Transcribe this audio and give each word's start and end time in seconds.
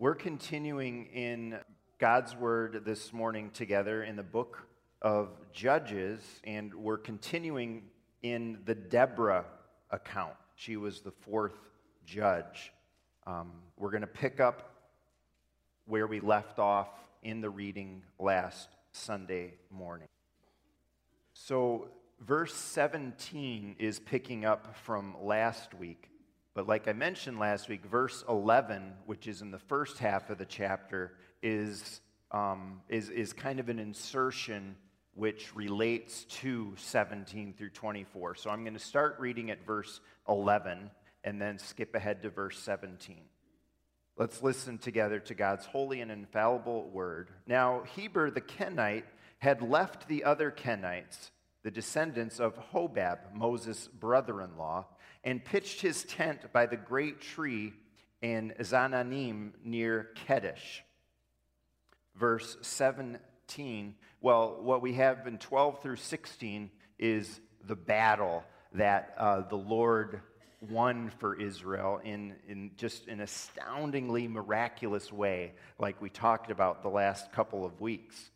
we're 0.00 0.14
continuing 0.14 1.06
in 1.06 1.58
God's 1.98 2.36
Word 2.36 2.82
this 2.84 3.12
morning 3.12 3.50
together 3.50 4.04
in 4.04 4.14
the 4.14 4.22
book 4.22 4.68
of 5.02 5.30
Judges, 5.52 6.20
and 6.44 6.72
we're 6.72 6.98
continuing 6.98 7.82
in 8.22 8.60
the 8.64 8.76
Deborah 8.76 9.44
account. 9.90 10.34
She 10.54 10.76
was 10.76 11.00
the 11.00 11.10
fourth 11.10 11.58
judge. 12.06 12.72
Um, 13.26 13.50
we're 13.76 13.90
going 13.90 14.02
to 14.02 14.06
pick 14.06 14.38
up 14.38 14.72
where 15.86 16.06
we 16.06 16.20
left 16.20 16.60
off 16.60 16.90
in 17.24 17.40
the 17.40 17.50
reading 17.50 18.04
last 18.20 18.68
Sunday 18.92 19.54
morning. 19.68 20.06
So, 21.32 21.88
verse 22.20 22.54
17 22.54 23.74
is 23.80 23.98
picking 23.98 24.44
up 24.44 24.76
from 24.76 25.16
last 25.20 25.74
week. 25.74 26.08
But, 26.58 26.66
like 26.66 26.88
I 26.88 26.92
mentioned 26.92 27.38
last 27.38 27.68
week, 27.68 27.84
verse 27.84 28.24
11, 28.28 28.92
which 29.06 29.28
is 29.28 29.42
in 29.42 29.52
the 29.52 29.60
first 29.60 29.98
half 29.98 30.28
of 30.28 30.38
the 30.38 30.44
chapter, 30.44 31.12
is, 31.40 32.00
um, 32.32 32.80
is, 32.88 33.10
is 33.10 33.32
kind 33.32 33.60
of 33.60 33.68
an 33.68 33.78
insertion 33.78 34.74
which 35.14 35.54
relates 35.54 36.24
to 36.24 36.74
17 36.76 37.54
through 37.56 37.70
24. 37.70 38.34
So, 38.34 38.50
I'm 38.50 38.64
going 38.64 38.74
to 38.74 38.80
start 38.80 39.20
reading 39.20 39.52
at 39.52 39.64
verse 39.64 40.00
11 40.28 40.90
and 41.22 41.40
then 41.40 41.60
skip 41.60 41.94
ahead 41.94 42.22
to 42.22 42.30
verse 42.30 42.58
17. 42.58 43.18
Let's 44.16 44.42
listen 44.42 44.78
together 44.78 45.20
to 45.20 45.34
God's 45.34 45.64
holy 45.64 46.00
and 46.00 46.10
infallible 46.10 46.90
word. 46.90 47.30
Now, 47.46 47.84
Heber 47.94 48.32
the 48.32 48.40
Kenite 48.40 49.04
had 49.38 49.62
left 49.62 50.08
the 50.08 50.24
other 50.24 50.50
Kenites, 50.50 51.30
the 51.62 51.70
descendants 51.70 52.40
of 52.40 52.58
Hobab, 52.72 53.32
Moses' 53.32 53.86
brother 53.86 54.42
in 54.42 54.56
law, 54.56 54.86
and 55.24 55.44
pitched 55.44 55.80
his 55.80 56.04
tent 56.04 56.52
by 56.52 56.66
the 56.66 56.76
great 56.76 57.20
tree 57.20 57.72
in 58.22 58.52
Zaanannim 58.60 59.52
near 59.64 60.10
Kedesh. 60.26 60.80
Verse 62.16 62.56
17. 62.62 63.94
Well, 64.20 64.58
what 64.60 64.82
we 64.82 64.94
have 64.94 65.26
in 65.26 65.38
12 65.38 65.82
through 65.82 65.96
16 65.96 66.70
is 66.98 67.40
the 67.64 67.76
battle 67.76 68.44
that 68.72 69.14
uh, 69.16 69.42
the 69.42 69.56
Lord 69.56 70.20
won 70.60 71.10
for 71.18 71.40
Israel 71.40 72.00
in, 72.02 72.34
in 72.48 72.72
just 72.76 73.06
an 73.06 73.20
astoundingly 73.20 74.26
miraculous 74.26 75.12
way, 75.12 75.52
like 75.78 76.00
we 76.02 76.10
talked 76.10 76.50
about 76.50 76.82
the 76.82 76.88
last 76.88 77.30
couple 77.32 77.64
of 77.64 77.80
weeks. 77.80 78.30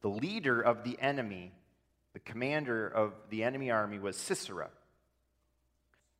The 0.00 0.08
leader 0.08 0.60
of 0.60 0.82
the 0.84 0.98
enemy, 1.00 1.52
the 2.14 2.20
commander 2.20 2.88
of 2.88 3.12
the 3.30 3.44
enemy 3.44 3.70
army, 3.70 3.98
was 3.98 4.16
Sisera. 4.16 4.70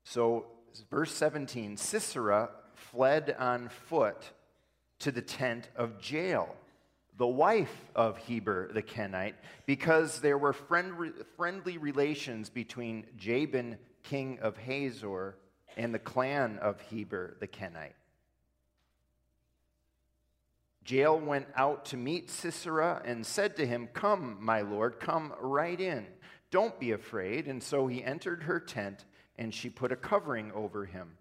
So, 0.05 0.47
verse 0.91 1.12
17 1.12 1.77
Sisera 1.77 2.50
fled 2.75 3.34
on 3.39 3.69
foot 3.69 4.33
to 5.00 5.12
the 5.12 5.22
tent 5.22 5.69
of 5.77 5.94
Jael, 6.03 6.55
the 7.17 7.27
wife 7.27 7.91
of 7.94 8.19
Heber 8.19 8.72
the 8.72 8.83
Kenite, 8.83 9.34
because 9.67 10.20
there 10.20 10.39
were 10.39 10.53
friend, 10.53 11.12
friendly 11.36 11.78
relations 11.78 12.50
between 12.50 13.06
Jabin 13.17 13.78
king 14.03 14.39
of 14.41 14.56
Hazor, 14.56 15.36
and 15.77 15.94
the 15.94 15.98
clan 15.98 16.59
of 16.59 16.81
Heber 16.81 17.37
the 17.41 17.47
Kenite. 17.47 17.94
Jael 20.87 21.19
went 21.19 21.47
out 21.55 21.84
to 21.87 21.97
meet 21.97 22.28
Sisera 22.28 23.00
and 23.05 23.25
said 23.25 23.56
to 23.56 23.66
him, 23.66 23.89
Come, 23.92 24.37
my 24.41 24.62
lord, 24.62 24.98
come 24.98 25.33
right 25.41 25.81
in. 25.81 26.06
Don't 26.50 26.78
be 26.78 26.91
afraid. 26.91 27.47
And 27.47 27.62
so 27.62 27.87
he 27.87 28.03
entered 28.03 28.42
her 28.42 28.59
tent, 28.59 29.05
and 29.36 29.55
she 29.55 29.70
put 29.70 29.92
a 29.92 29.97
covering 29.97 30.52
over 30.52 30.84
him. 30.84 31.16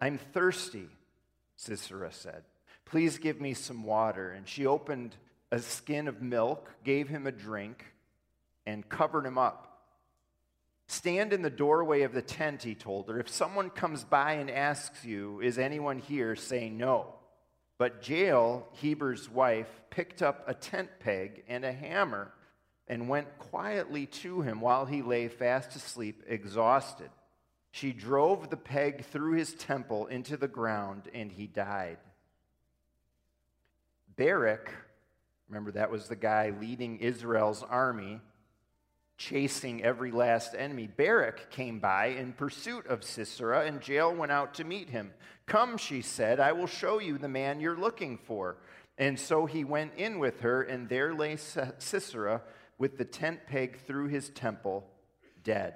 I'm 0.00 0.18
thirsty, 0.18 0.88
Sisera 1.56 2.12
said. 2.12 2.42
Please 2.84 3.18
give 3.18 3.40
me 3.40 3.54
some 3.54 3.84
water. 3.84 4.30
And 4.30 4.48
she 4.48 4.66
opened 4.66 5.16
a 5.50 5.58
skin 5.58 6.08
of 6.08 6.22
milk, 6.22 6.74
gave 6.84 7.08
him 7.08 7.26
a 7.26 7.32
drink, 7.32 7.84
and 8.66 8.88
covered 8.88 9.24
him 9.24 9.38
up. 9.38 9.62
Stand 10.88 11.32
in 11.32 11.42
the 11.42 11.50
doorway 11.50 12.02
of 12.02 12.12
the 12.12 12.22
tent, 12.22 12.62
he 12.62 12.74
told 12.74 13.08
her. 13.08 13.18
If 13.18 13.28
someone 13.28 13.70
comes 13.70 14.04
by 14.04 14.34
and 14.34 14.50
asks 14.50 15.04
you, 15.04 15.40
Is 15.40 15.58
anyone 15.58 15.98
here? 15.98 16.36
say 16.36 16.68
no. 16.68 17.14
But 17.78 18.08
Jael, 18.08 18.66
Heber's 18.80 19.28
wife, 19.28 19.68
picked 19.90 20.22
up 20.22 20.44
a 20.46 20.54
tent 20.54 20.88
peg 21.00 21.42
and 21.48 21.64
a 21.64 21.72
hammer 21.72 22.32
and 22.88 23.08
went 23.08 23.38
quietly 23.38 24.06
to 24.06 24.42
him 24.42 24.60
while 24.60 24.86
he 24.86 25.02
lay 25.02 25.28
fast 25.28 25.74
asleep, 25.74 26.22
exhausted. 26.26 27.10
She 27.72 27.92
drove 27.92 28.48
the 28.48 28.56
peg 28.56 29.04
through 29.04 29.32
his 29.32 29.54
temple 29.54 30.06
into 30.06 30.36
the 30.36 30.48
ground, 30.48 31.08
and 31.12 31.30
he 31.30 31.46
died. 31.46 31.98
Barak, 34.16 34.72
remember 35.48 35.72
that 35.72 35.90
was 35.90 36.08
the 36.08 36.16
guy 36.16 36.54
leading 36.58 37.00
Israel's 37.00 37.62
army, 37.62 38.20
chasing 39.18 39.82
every 39.82 40.10
last 40.10 40.54
enemy. 40.56 40.86
Barak 40.86 41.50
came 41.50 41.80
by 41.80 42.06
in 42.06 42.32
pursuit 42.32 42.86
of 42.86 43.04
Sisera, 43.04 43.66
and 43.66 43.86
Jael 43.86 44.14
went 44.14 44.32
out 44.32 44.54
to 44.54 44.64
meet 44.64 44.90
him. 44.90 45.12
Come, 45.46 45.76
she 45.76 46.02
said, 46.02 46.40
I 46.40 46.52
will 46.52 46.66
show 46.66 46.98
you 46.98 47.18
the 47.18 47.28
man 47.28 47.60
you're 47.60 47.78
looking 47.78 48.16
for. 48.16 48.56
And 48.98 49.18
so 49.20 49.44
he 49.44 49.64
went 49.64 49.92
in 49.96 50.18
with 50.18 50.40
her, 50.40 50.62
and 50.62 50.88
there 50.88 51.14
lay 51.14 51.36
Sisera 51.36 52.42
with 52.78 52.98
the 52.98 53.04
tent 53.04 53.46
peg 53.46 53.78
through 53.86 54.08
his 54.08 54.28
temple, 54.30 54.86
dead. 55.44 55.74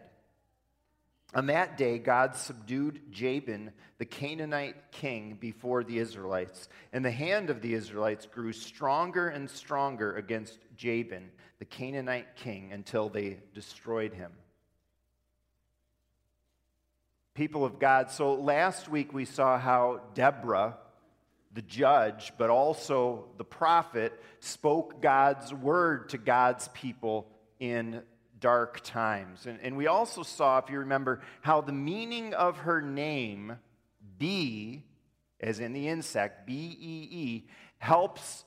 On 1.32 1.46
that 1.46 1.78
day, 1.78 1.98
God 1.98 2.34
subdued 2.34 3.12
Jabin, 3.12 3.70
the 3.98 4.04
Canaanite 4.04 4.90
king, 4.90 5.38
before 5.40 5.84
the 5.84 5.98
Israelites, 5.98 6.68
and 6.92 7.04
the 7.04 7.10
hand 7.10 7.50
of 7.50 7.62
the 7.62 7.74
Israelites 7.74 8.26
grew 8.26 8.52
stronger 8.52 9.28
and 9.28 9.48
stronger 9.48 10.16
against 10.16 10.58
Jabin 10.76 11.30
the 11.60 11.66
Canaanite 11.66 12.36
king 12.36 12.72
until 12.72 13.10
they 13.10 13.36
destroyed 13.54 14.14
him. 14.14 14.32
People 17.34 17.64
of 17.64 17.78
God, 17.78 18.10
so 18.10 18.34
last 18.34 18.88
week 18.88 19.12
we 19.12 19.26
saw 19.26 19.58
how 19.58 20.00
Deborah, 20.14 20.78
the 21.52 21.62
judge, 21.62 22.32
but 22.38 22.50
also 22.50 23.26
the 23.36 23.44
prophet, 23.44 24.12
spoke 24.38 25.02
God's 25.02 25.52
word 25.52 26.10
to 26.10 26.18
God's 26.18 26.68
people 26.68 27.26
in 27.58 28.02
dark 28.38 28.80
times. 28.82 29.46
And, 29.46 29.58
and 29.60 29.76
we 29.76 29.86
also 29.86 30.22
saw, 30.22 30.58
if 30.58 30.70
you 30.70 30.78
remember, 30.78 31.20
how 31.40 31.60
the 31.60 31.72
meaning 31.72 32.34
of 32.34 32.58
her 32.58 32.80
name, 32.80 33.58
bee, 34.18 34.84
as 35.40 35.60
in 35.60 35.72
the 35.72 35.88
insect, 35.88 36.46
B 36.46 36.52
E 36.80 37.08
E, 37.10 37.48
helps 37.78 38.44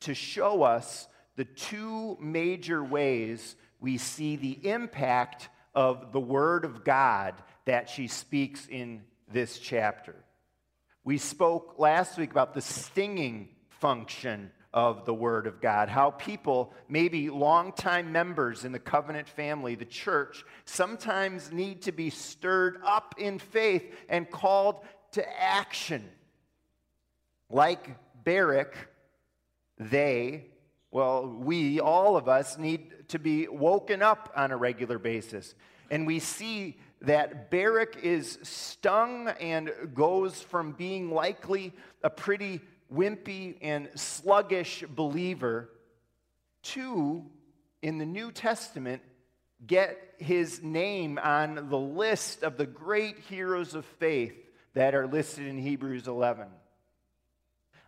to 0.00 0.14
show 0.14 0.62
us 0.62 1.08
the 1.36 1.44
two 1.44 2.16
major 2.20 2.84
ways 2.84 3.56
we 3.80 3.98
see 3.98 4.36
the 4.36 4.68
impact 4.68 5.48
of 5.74 6.12
the 6.12 6.20
Word 6.20 6.64
of 6.64 6.84
God 6.84 7.34
that 7.64 7.88
she 7.88 8.06
speaks 8.06 8.66
in 8.66 9.02
this 9.32 9.58
chapter. 9.58 10.14
We 11.04 11.18
spoke 11.18 11.76
last 11.78 12.18
week 12.18 12.30
about 12.30 12.54
the 12.54 12.60
stinging 12.60 13.50
function 13.68 14.50
of 14.72 15.04
the 15.04 15.14
Word 15.14 15.46
of 15.46 15.60
God, 15.60 15.88
how 15.88 16.10
people, 16.10 16.72
maybe 16.88 17.30
longtime 17.30 18.10
members 18.10 18.64
in 18.64 18.72
the 18.72 18.78
covenant 18.78 19.28
family, 19.28 19.76
the 19.76 19.84
church, 19.84 20.44
sometimes 20.64 21.52
need 21.52 21.82
to 21.82 21.92
be 21.92 22.10
stirred 22.10 22.78
up 22.84 23.14
in 23.18 23.38
faith 23.38 23.84
and 24.08 24.28
called 24.28 24.80
to 25.12 25.40
action. 25.40 26.08
Like 27.48 27.96
Barak, 28.24 28.74
they 29.78 30.46
well, 30.94 31.26
we, 31.26 31.80
all 31.80 32.16
of 32.16 32.28
us, 32.28 32.56
need 32.56 33.08
to 33.08 33.18
be 33.18 33.48
woken 33.48 34.00
up 34.00 34.32
on 34.36 34.52
a 34.52 34.56
regular 34.56 34.96
basis. 34.96 35.56
And 35.90 36.06
we 36.06 36.20
see 36.20 36.78
that 37.06 37.50
Barak 37.50 37.98
is 38.02 38.38
stung 38.42 39.28
and 39.40 39.70
goes 39.94 40.40
from 40.40 40.72
being 40.72 41.10
likely 41.10 41.72
a 42.02 42.10
pretty 42.10 42.60
wimpy 42.92 43.56
and 43.60 43.88
sluggish 43.94 44.84
believer 44.88 45.70
to, 46.62 47.24
in 47.82 47.98
the 47.98 48.06
New 48.06 48.32
Testament, 48.32 49.02
get 49.66 49.98
his 50.18 50.62
name 50.62 51.18
on 51.22 51.68
the 51.68 51.78
list 51.78 52.42
of 52.42 52.56
the 52.56 52.66
great 52.66 53.18
heroes 53.30 53.74
of 53.74 53.84
faith 53.84 54.34
that 54.74 54.94
are 54.94 55.06
listed 55.06 55.46
in 55.46 55.58
Hebrews 55.58 56.08
11. 56.08 56.46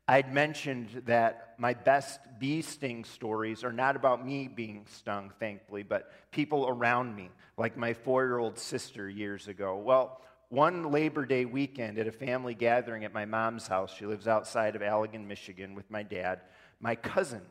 I'd 0.08 0.32
mentioned 0.32 1.02
that 1.06 1.54
my 1.58 1.74
best 1.74 2.20
bee 2.38 2.62
sting 2.62 3.04
stories 3.04 3.64
are 3.64 3.72
not 3.72 3.96
about 3.96 4.24
me 4.24 4.46
being 4.46 4.86
stung, 4.88 5.32
thankfully, 5.40 5.82
but 5.82 6.12
people 6.30 6.68
around 6.68 7.16
me, 7.16 7.30
like 7.56 7.76
my 7.76 7.92
four 7.92 8.24
year 8.24 8.38
old 8.38 8.56
sister 8.56 9.08
years 9.08 9.48
ago. 9.48 9.76
Well, 9.76 10.20
one 10.48 10.92
Labor 10.92 11.26
Day 11.26 11.44
weekend 11.44 11.98
at 11.98 12.06
a 12.06 12.12
family 12.12 12.54
gathering 12.54 13.04
at 13.04 13.12
my 13.12 13.24
mom's 13.24 13.66
house, 13.66 13.92
she 13.96 14.06
lives 14.06 14.28
outside 14.28 14.76
of 14.76 14.82
Allegan, 14.82 15.26
Michigan, 15.26 15.74
with 15.74 15.90
my 15.90 16.04
dad, 16.04 16.40
my 16.78 16.94
cousin 16.94 17.42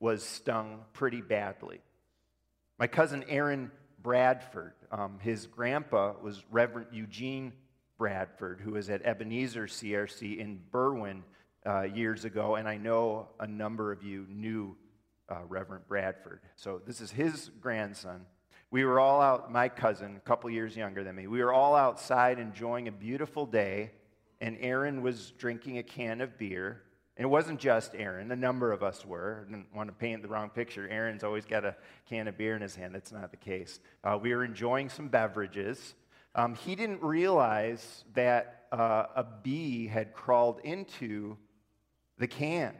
was 0.00 0.24
stung 0.24 0.80
pretty 0.92 1.20
badly. 1.20 1.80
My 2.78 2.88
cousin 2.88 3.24
Aaron 3.28 3.70
Bradford, 4.02 4.72
um, 4.90 5.20
his 5.20 5.46
grandpa 5.46 6.14
was 6.20 6.42
Reverend 6.50 6.88
Eugene 6.90 7.52
Bradford, 7.96 8.60
who 8.60 8.72
was 8.72 8.90
at 8.90 9.06
Ebenezer 9.06 9.68
CRC 9.68 10.38
in 10.38 10.58
Berwyn, 10.72 11.22
uh, 11.66 11.82
years 11.82 12.24
ago, 12.24 12.56
and 12.56 12.68
I 12.68 12.76
know 12.76 13.28
a 13.38 13.46
number 13.46 13.92
of 13.92 14.02
you 14.02 14.26
knew 14.28 14.76
uh, 15.28 15.38
Reverend 15.48 15.86
Bradford. 15.88 16.40
So 16.56 16.80
this 16.86 17.00
is 17.00 17.10
his 17.10 17.50
grandson. 17.60 18.26
We 18.70 18.84
were 18.84 19.00
all 19.00 19.20
out, 19.20 19.52
my 19.52 19.68
cousin, 19.68 20.16
a 20.16 20.20
couple 20.20 20.48
years 20.50 20.76
younger 20.76 21.04
than 21.04 21.14
me, 21.14 21.26
we 21.26 21.42
were 21.42 21.52
all 21.52 21.74
outside 21.74 22.38
enjoying 22.38 22.88
a 22.88 22.92
beautiful 22.92 23.46
day, 23.46 23.90
and 24.40 24.56
Aaron 24.60 25.02
was 25.02 25.32
drinking 25.32 25.78
a 25.78 25.82
can 25.82 26.20
of 26.20 26.38
beer. 26.38 26.82
And 27.18 27.24
it 27.24 27.28
wasn't 27.28 27.60
just 27.60 27.94
Aaron, 27.94 28.32
a 28.32 28.36
number 28.36 28.72
of 28.72 28.82
us 28.82 29.04
were. 29.04 29.44
I 29.46 29.50
didn't 29.50 29.74
want 29.74 29.90
to 29.90 29.92
paint 29.92 30.22
the 30.22 30.28
wrong 30.28 30.48
picture. 30.48 30.88
Aaron's 30.88 31.22
always 31.22 31.44
got 31.44 31.62
a 31.62 31.76
can 32.08 32.26
of 32.26 32.38
beer 32.38 32.56
in 32.56 32.62
his 32.62 32.74
hand. 32.74 32.94
That's 32.94 33.12
not 33.12 33.30
the 33.30 33.36
case. 33.36 33.80
Uh, 34.02 34.18
we 34.20 34.34
were 34.34 34.44
enjoying 34.44 34.88
some 34.88 35.08
beverages. 35.08 35.94
Um, 36.34 36.54
he 36.54 36.74
didn't 36.74 37.02
realize 37.02 38.04
that 38.14 38.64
uh, 38.72 39.04
a 39.14 39.26
bee 39.42 39.86
had 39.86 40.14
crawled 40.14 40.60
into 40.64 41.36
the 42.22 42.26
can. 42.28 42.72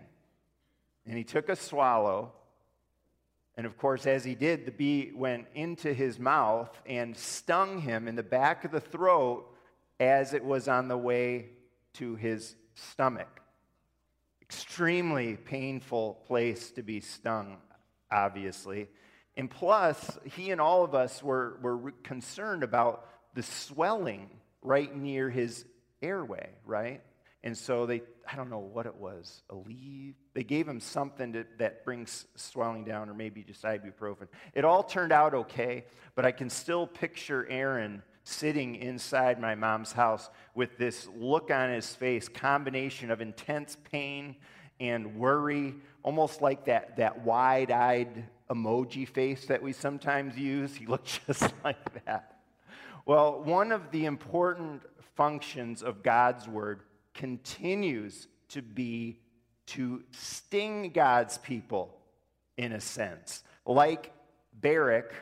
And 1.04 1.18
he 1.18 1.24
took 1.24 1.48
a 1.48 1.56
swallow. 1.56 2.32
And 3.56 3.66
of 3.66 3.76
course, 3.76 4.06
as 4.06 4.24
he 4.24 4.34
did, 4.34 4.64
the 4.64 4.70
bee 4.70 5.12
went 5.14 5.46
into 5.54 5.92
his 5.92 6.18
mouth 6.18 6.70
and 6.86 7.16
stung 7.16 7.80
him 7.80 8.08
in 8.08 8.16
the 8.16 8.22
back 8.22 8.64
of 8.64 8.70
the 8.70 8.80
throat 8.80 9.52
as 10.00 10.32
it 10.32 10.44
was 10.44 10.68
on 10.68 10.88
the 10.88 10.96
way 10.96 11.50
to 11.94 12.14
his 12.14 12.54
stomach. 12.74 13.40
Extremely 14.40 15.36
painful 15.36 16.22
place 16.26 16.70
to 16.72 16.82
be 16.82 17.00
stung, 17.00 17.58
obviously. 18.10 18.88
And 19.36 19.50
plus, 19.50 20.18
he 20.24 20.50
and 20.50 20.60
all 20.60 20.84
of 20.84 20.94
us 20.94 21.22
were, 21.22 21.58
were 21.62 21.92
concerned 22.02 22.62
about 22.62 23.08
the 23.34 23.42
swelling 23.42 24.30
right 24.62 24.94
near 24.94 25.30
his 25.30 25.64
airway, 26.00 26.50
right? 26.64 27.02
And 27.44 27.58
so 27.58 27.86
they, 27.86 28.02
I 28.30 28.36
don't 28.36 28.50
know 28.50 28.58
what 28.58 28.86
it 28.86 28.94
was, 28.94 29.42
Aleve. 29.50 30.14
They 30.32 30.44
gave 30.44 30.68
him 30.68 30.78
something 30.78 31.32
to, 31.32 31.44
that 31.58 31.84
brings 31.84 32.26
swelling 32.36 32.84
down, 32.84 33.08
or 33.08 33.14
maybe 33.14 33.42
just 33.42 33.62
ibuprofen. 33.64 34.28
It 34.54 34.64
all 34.64 34.84
turned 34.84 35.12
out 35.12 35.34
okay, 35.34 35.84
but 36.14 36.24
I 36.24 36.30
can 36.30 36.48
still 36.48 36.86
picture 36.86 37.46
Aaron 37.50 38.02
sitting 38.24 38.76
inside 38.76 39.40
my 39.40 39.56
mom's 39.56 39.90
house 39.90 40.30
with 40.54 40.78
this 40.78 41.08
look 41.16 41.50
on 41.50 41.70
his 41.70 41.92
face, 41.94 42.28
combination 42.28 43.10
of 43.10 43.20
intense 43.20 43.76
pain 43.90 44.36
and 44.78 45.16
worry, 45.16 45.74
almost 46.04 46.42
like 46.42 46.66
that, 46.66 46.96
that 46.96 47.24
wide 47.24 47.72
eyed 47.72 48.24
emoji 48.48 49.08
face 49.08 49.46
that 49.46 49.62
we 49.62 49.72
sometimes 49.72 50.36
use. 50.36 50.74
He 50.74 50.86
looked 50.88 51.26
just 51.26 51.52
like 51.64 52.04
that. 52.04 52.38
Well, 53.04 53.42
one 53.42 53.72
of 53.72 53.90
the 53.90 54.04
important 54.04 54.82
functions 55.16 55.82
of 55.82 56.04
God's 56.04 56.46
word 56.46 56.82
continues 57.14 58.28
to 58.48 58.62
be 58.62 59.18
to 59.66 60.02
sting 60.10 60.90
God's 60.90 61.38
people 61.38 61.96
in 62.56 62.72
a 62.72 62.80
sense. 62.80 63.42
Like 63.64 64.12
Barak 64.60 65.14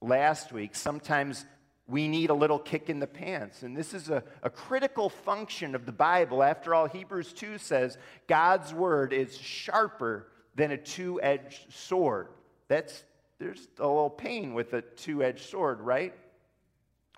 last 0.00 0.52
week, 0.52 0.74
sometimes 0.74 1.44
we 1.88 2.08
need 2.08 2.30
a 2.30 2.34
little 2.34 2.58
kick 2.58 2.90
in 2.90 2.98
the 2.98 3.06
pants. 3.06 3.62
And 3.62 3.76
this 3.76 3.94
is 3.94 4.08
a, 4.08 4.22
a 4.42 4.50
critical 4.50 5.08
function 5.08 5.74
of 5.74 5.86
the 5.86 5.92
Bible. 5.92 6.42
After 6.42 6.74
all, 6.74 6.86
Hebrews 6.86 7.32
2 7.32 7.58
says 7.58 7.96
God's 8.26 8.74
word 8.74 9.12
is 9.12 9.36
sharper 9.36 10.28
than 10.56 10.72
a 10.72 10.76
two 10.76 11.20
edged 11.22 11.72
sword. 11.72 12.28
That's, 12.68 13.04
there's 13.38 13.68
a 13.78 13.86
little 13.86 14.10
pain 14.10 14.54
with 14.54 14.72
a 14.72 14.82
two 14.82 15.22
edged 15.22 15.48
sword, 15.48 15.80
right? 15.80 16.14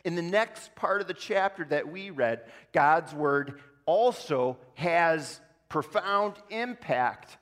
In 0.05 0.15
the 0.15 0.23
next 0.23 0.75
part 0.75 1.01
of 1.01 1.07
the 1.07 1.15
chapter 1.15 1.65
that 1.67 1.89
we 1.89 2.11
read, 2.11 2.43
God's 2.73 3.15
word 3.15 3.61
also 3.89 4.59
has 4.75 5.41
profound 5.71 6.35
impact, 6.51 7.39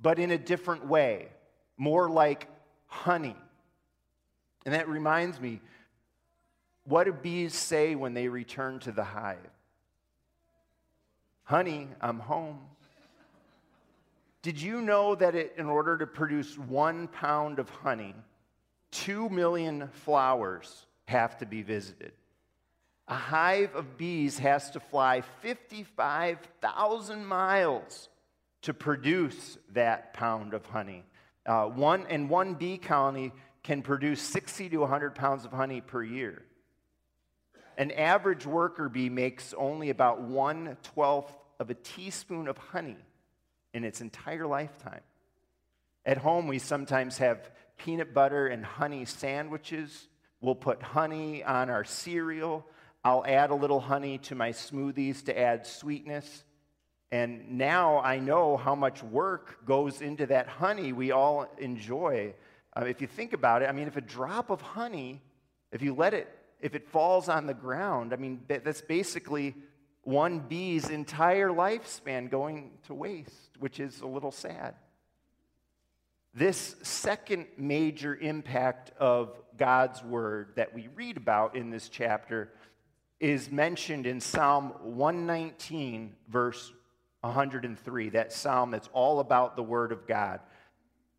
but 0.00 0.18
in 0.18 0.30
a 0.30 0.38
different 0.38 0.86
way, 0.86 1.28
more 1.76 2.08
like 2.08 2.48
honey. 2.86 3.36
And 4.64 4.74
that 4.74 4.88
reminds 4.88 5.38
me 5.38 5.60
what 6.84 7.04
do 7.04 7.12
bees 7.12 7.54
say 7.54 7.94
when 7.94 8.14
they 8.14 8.28
return 8.28 8.78
to 8.80 8.92
the 8.92 9.04
hive? 9.04 9.36
Honey, 11.44 11.88
I'm 12.00 12.18
home. 12.18 12.60
Did 14.40 14.58
you 14.58 14.80
know 14.80 15.14
that 15.14 15.34
it, 15.34 15.52
in 15.58 15.66
order 15.66 15.98
to 15.98 16.06
produce 16.06 16.56
one 16.56 17.08
pound 17.08 17.58
of 17.58 17.68
honey, 17.68 18.14
two 18.90 19.28
million 19.28 19.90
flowers 19.92 20.86
have 21.08 21.36
to 21.38 21.46
be 21.46 21.60
visited? 21.60 22.12
A 23.10 23.14
hive 23.14 23.74
of 23.74 23.98
bees 23.98 24.38
has 24.38 24.70
to 24.70 24.80
fly 24.80 25.20
55,000 25.42 27.26
miles 27.26 28.08
to 28.62 28.72
produce 28.72 29.58
that 29.72 30.14
pound 30.14 30.54
of 30.54 30.64
honey. 30.66 31.02
Uh, 31.44 31.64
one, 31.64 32.06
and 32.08 32.30
one 32.30 32.54
bee 32.54 32.78
colony 32.78 33.32
can 33.64 33.82
produce 33.82 34.22
60 34.22 34.68
to 34.68 34.76
100 34.78 35.16
pounds 35.16 35.44
of 35.44 35.50
honey 35.50 35.80
per 35.80 36.04
year. 36.04 36.44
An 37.76 37.90
average 37.90 38.46
worker 38.46 38.88
bee 38.88 39.08
makes 39.08 39.52
only 39.54 39.90
about 39.90 40.20
one 40.20 40.76
twelfth 40.82 41.34
of 41.58 41.68
a 41.70 41.74
teaspoon 41.74 42.46
of 42.46 42.58
honey 42.58 42.98
in 43.74 43.82
its 43.84 44.00
entire 44.00 44.46
lifetime. 44.46 45.00
At 46.06 46.18
home, 46.18 46.46
we 46.46 46.60
sometimes 46.60 47.18
have 47.18 47.50
peanut 47.76 48.14
butter 48.14 48.46
and 48.46 48.64
honey 48.64 49.04
sandwiches. 49.04 50.06
We'll 50.40 50.54
put 50.54 50.80
honey 50.82 51.42
on 51.42 51.70
our 51.70 51.84
cereal. 51.84 52.66
I'll 53.02 53.24
add 53.26 53.50
a 53.50 53.54
little 53.54 53.80
honey 53.80 54.18
to 54.18 54.34
my 54.34 54.50
smoothies 54.50 55.24
to 55.24 55.38
add 55.38 55.66
sweetness. 55.66 56.44
And 57.10 57.58
now 57.58 57.98
I 58.00 58.18
know 58.18 58.56
how 58.56 58.74
much 58.74 59.02
work 59.02 59.64
goes 59.64 60.00
into 60.00 60.26
that 60.26 60.46
honey 60.46 60.92
we 60.92 61.10
all 61.10 61.46
enjoy. 61.58 62.34
Uh, 62.76 62.84
if 62.84 63.00
you 63.00 63.06
think 63.06 63.32
about 63.32 63.62
it, 63.62 63.68
I 63.68 63.72
mean, 63.72 63.88
if 63.88 63.96
a 63.96 64.02
drop 64.02 64.50
of 64.50 64.60
honey, 64.60 65.20
if 65.72 65.82
you 65.82 65.94
let 65.94 66.14
it, 66.14 66.28
if 66.60 66.74
it 66.74 66.88
falls 66.88 67.28
on 67.28 67.46
the 67.46 67.54
ground, 67.54 68.12
I 68.12 68.16
mean, 68.16 68.42
that's 68.46 68.82
basically 68.82 69.54
one 70.02 70.40
bee's 70.40 70.88
entire 70.88 71.48
lifespan 71.48 72.30
going 72.30 72.72
to 72.86 72.94
waste, 72.94 73.50
which 73.58 73.80
is 73.80 74.00
a 74.02 74.06
little 74.06 74.30
sad. 74.30 74.74
This 76.32 76.76
second 76.82 77.46
major 77.56 78.14
impact 78.14 78.92
of 78.98 79.34
God's 79.56 80.02
word 80.04 80.52
that 80.56 80.74
we 80.74 80.88
read 80.94 81.16
about 81.16 81.56
in 81.56 81.70
this 81.70 81.88
chapter 81.88 82.52
is 83.20 83.50
mentioned 83.50 84.06
in 84.06 84.20
Psalm 84.20 84.72
119, 84.82 86.14
verse 86.28 86.72
103, 87.20 88.08
that 88.10 88.32
psalm 88.32 88.70
that's 88.70 88.88
all 88.94 89.20
about 89.20 89.56
the 89.56 89.62
Word 89.62 89.92
of 89.92 90.06
God. 90.06 90.40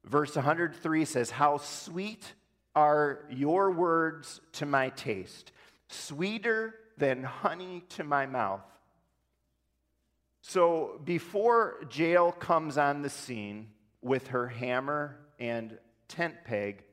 Verse 0.03 0.35
103 0.35 1.05
says, 1.05 1.29
How 1.29 1.57
sweet 1.57 2.33
are 2.75 3.25
your 3.29 3.69
words 3.69 4.41
to 4.53 4.65
my 4.65 4.89
taste, 4.89 5.51
sweeter 5.89 6.73
than 6.97 7.23
honey 7.23 7.83
to 7.89 8.03
my 8.03 8.25
mouth. 8.25 8.61
So 10.41 10.99
before 11.05 11.85
Jael 11.93 12.31
comes 12.31 12.79
on 12.79 13.03
the 13.03 13.09
scene 13.09 13.69
with 14.01 14.27
her 14.29 14.47
hammer 14.47 15.17
and 15.39 15.77
tent 16.07 16.33
peg, 16.45 16.83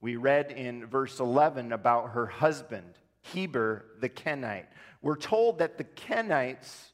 we 0.00 0.16
read 0.16 0.50
in 0.50 0.86
verse 0.86 1.20
11 1.20 1.72
about 1.72 2.10
her 2.10 2.26
husband 2.26 2.98
Heber 3.32 3.84
the 4.00 4.08
Kenite. 4.08 4.66
We're 5.02 5.16
told 5.16 5.58
that 5.58 5.78
the 5.78 5.84
Kenites 5.84 6.92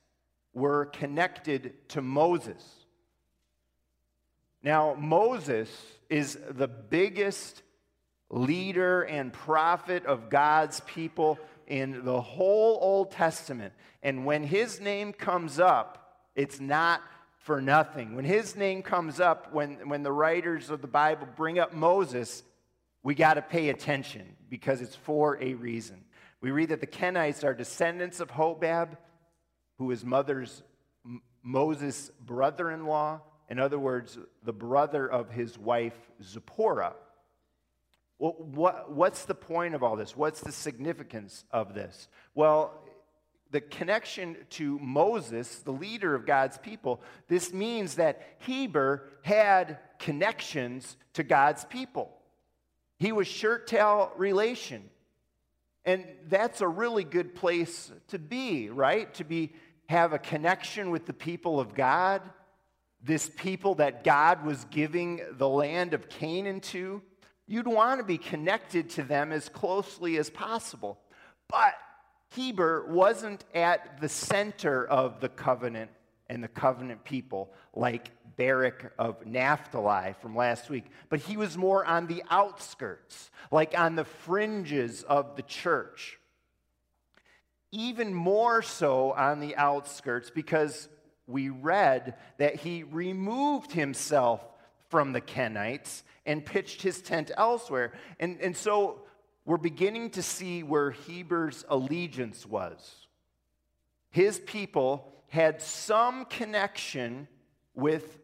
were 0.54 0.86
connected 0.86 1.74
to 1.90 2.02
Moses. 2.02 2.62
Now, 4.62 4.94
Moses 4.94 5.70
is 6.08 6.38
the 6.48 6.68
biggest 6.68 7.62
leader 8.30 9.02
and 9.02 9.32
prophet 9.32 10.06
of 10.06 10.30
God's 10.30 10.80
people 10.80 11.38
in 11.66 12.04
the 12.04 12.20
whole 12.20 12.78
Old 12.80 13.10
Testament. 13.10 13.72
And 14.02 14.24
when 14.24 14.42
his 14.42 14.80
name 14.80 15.12
comes 15.12 15.58
up, 15.58 16.18
it's 16.34 16.60
not 16.60 17.02
for 17.38 17.60
nothing. 17.60 18.14
When 18.14 18.24
his 18.24 18.56
name 18.56 18.82
comes 18.82 19.20
up, 19.20 19.52
when, 19.52 19.88
when 19.88 20.02
the 20.02 20.12
writers 20.12 20.70
of 20.70 20.80
the 20.80 20.86
Bible 20.86 21.28
bring 21.36 21.58
up 21.58 21.74
Moses, 21.74 22.42
we 23.02 23.14
got 23.14 23.34
to 23.34 23.42
pay 23.42 23.68
attention 23.68 24.36
because 24.48 24.80
it's 24.80 24.94
for 24.94 25.38
a 25.42 25.54
reason. 25.54 26.04
We 26.42 26.50
read 26.50 26.70
that 26.70 26.80
the 26.80 26.88
Kenites 26.88 27.44
are 27.44 27.54
descendants 27.54 28.18
of 28.18 28.32
Hobab, 28.32 28.98
who 29.78 29.92
is 29.92 30.04
mother's 30.04 30.62
Moses' 31.42 32.10
brother 32.20 32.70
in 32.70 32.84
law. 32.84 33.20
In 33.48 33.60
other 33.60 33.78
words, 33.78 34.18
the 34.42 34.52
brother 34.52 35.08
of 35.08 35.30
his 35.30 35.56
wife 35.56 35.96
Zipporah. 36.20 36.94
Well, 38.18 38.36
what, 38.38 38.90
what's 38.92 39.24
the 39.24 39.36
point 39.36 39.76
of 39.76 39.84
all 39.84 39.94
this? 39.94 40.16
What's 40.16 40.40
the 40.40 40.52
significance 40.52 41.44
of 41.52 41.74
this? 41.74 42.08
Well, 42.34 42.74
the 43.52 43.60
connection 43.60 44.36
to 44.50 44.78
Moses, 44.80 45.58
the 45.58 45.72
leader 45.72 46.14
of 46.14 46.26
God's 46.26 46.58
people, 46.58 47.02
this 47.28 47.52
means 47.52 47.96
that 47.96 48.20
Heber 48.38 49.08
had 49.22 49.78
connections 50.00 50.96
to 51.12 51.22
God's 51.22 51.64
people. 51.66 52.10
He 52.98 53.12
was 53.12 53.28
shirt 53.28 53.68
tail 53.68 54.10
relation. 54.16 54.90
And 55.84 56.06
that's 56.28 56.60
a 56.60 56.68
really 56.68 57.04
good 57.04 57.34
place 57.34 57.90
to 58.08 58.18
be, 58.18 58.70
right? 58.70 59.12
To 59.14 59.24
be 59.24 59.52
have 59.88 60.12
a 60.12 60.18
connection 60.18 60.90
with 60.90 61.06
the 61.06 61.12
people 61.12 61.58
of 61.60 61.74
God, 61.74 62.22
this 63.02 63.30
people 63.36 63.74
that 63.76 64.04
God 64.04 64.44
was 64.44 64.64
giving 64.70 65.20
the 65.32 65.48
land 65.48 65.92
of 65.92 66.08
Canaan 66.08 66.60
to, 66.60 67.02
you'd 67.46 67.66
want 67.66 68.00
to 68.00 68.04
be 68.04 68.16
connected 68.16 68.88
to 68.90 69.02
them 69.02 69.32
as 69.32 69.48
closely 69.48 70.16
as 70.18 70.30
possible. 70.30 70.98
But 71.48 71.74
Heber 72.30 72.86
wasn't 72.88 73.44
at 73.54 74.00
the 74.00 74.08
center 74.08 74.86
of 74.86 75.20
the 75.20 75.28
covenant 75.28 75.90
and 76.28 76.42
the 76.42 76.48
covenant 76.48 77.04
people 77.04 77.52
like 77.74 78.10
Barak 78.36 78.92
of 78.98 79.26
Naphtali 79.26 80.14
from 80.20 80.34
last 80.34 80.70
week, 80.70 80.84
but 81.08 81.20
he 81.20 81.36
was 81.36 81.56
more 81.56 81.84
on 81.84 82.06
the 82.06 82.22
outskirts, 82.30 83.30
like 83.50 83.78
on 83.78 83.96
the 83.96 84.04
fringes 84.04 85.02
of 85.02 85.36
the 85.36 85.42
church. 85.42 86.18
Even 87.70 88.12
more 88.12 88.62
so 88.62 89.12
on 89.12 89.40
the 89.40 89.56
outskirts 89.56 90.30
because 90.30 90.88
we 91.26 91.48
read 91.48 92.16
that 92.38 92.56
he 92.56 92.82
removed 92.82 93.72
himself 93.72 94.44
from 94.88 95.12
the 95.12 95.20
Kenites 95.20 96.02
and 96.26 96.44
pitched 96.44 96.82
his 96.82 97.00
tent 97.00 97.30
elsewhere. 97.36 97.92
And, 98.20 98.40
and 98.40 98.56
so 98.56 99.02
we're 99.44 99.56
beginning 99.56 100.10
to 100.10 100.22
see 100.22 100.62
where 100.62 100.90
Heber's 100.90 101.64
allegiance 101.68 102.46
was. 102.46 103.06
His 104.10 104.38
people 104.40 105.10
had 105.28 105.62
some 105.62 106.26
connection 106.26 107.26
with 107.74 108.18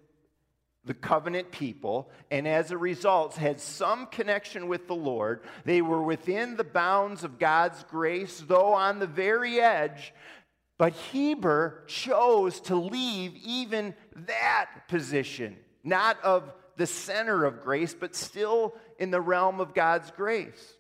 the 0.89 0.95
covenant 0.95 1.53
people, 1.53 2.11
and 2.31 2.49
as 2.49 2.71
a 2.71 2.79
result, 2.79 3.37
had 3.37 3.61
some 3.61 4.07
connection 4.07 4.69
with 4.69 4.89
the 4.89 4.95
Lord. 4.95 5.43
They 5.65 5.83
were 5.83 6.03
within 6.03 6.57
the 6.57 6.65
bounds 6.65 7.25
of 7.25 7.39
God's 7.39 7.85
grace, 7.85 8.43
though 8.49 8.73
on 8.73 8.99
the 8.99 9.07
very 9.07 9.61
edge. 9.61 10.15
But 10.79 10.95
Heber 10.95 11.85
chose 11.87 12.61
to 12.63 12.77
leave 12.77 13.37
even 13.45 13.95
that 14.27 14.71
position, 14.89 15.57
not 15.85 16.21
of 16.25 16.51
the 16.77 16.87
center 16.87 17.45
of 17.45 17.63
grace, 17.63 17.95
but 17.95 18.17
still 18.17 18.75
in 18.99 19.11
the 19.11 19.21
realm 19.21 19.61
of 19.61 19.75
God's 19.75 20.11
grace. 20.13 20.75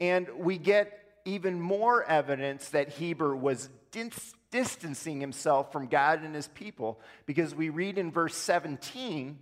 And 0.00 0.26
we 0.38 0.56
get 0.56 0.98
even 1.26 1.60
more 1.60 2.02
evidence 2.02 2.70
that 2.70 2.88
Heber 2.88 3.36
was 3.36 3.68
dis- 3.90 4.34
distancing 4.50 5.20
himself 5.20 5.72
from 5.72 5.86
God 5.86 6.22
and 6.22 6.34
his 6.34 6.48
people 6.48 7.00
because 7.26 7.54
we 7.54 7.68
read 7.68 7.98
in 7.98 8.10
verse 8.10 8.34
17 8.34 9.38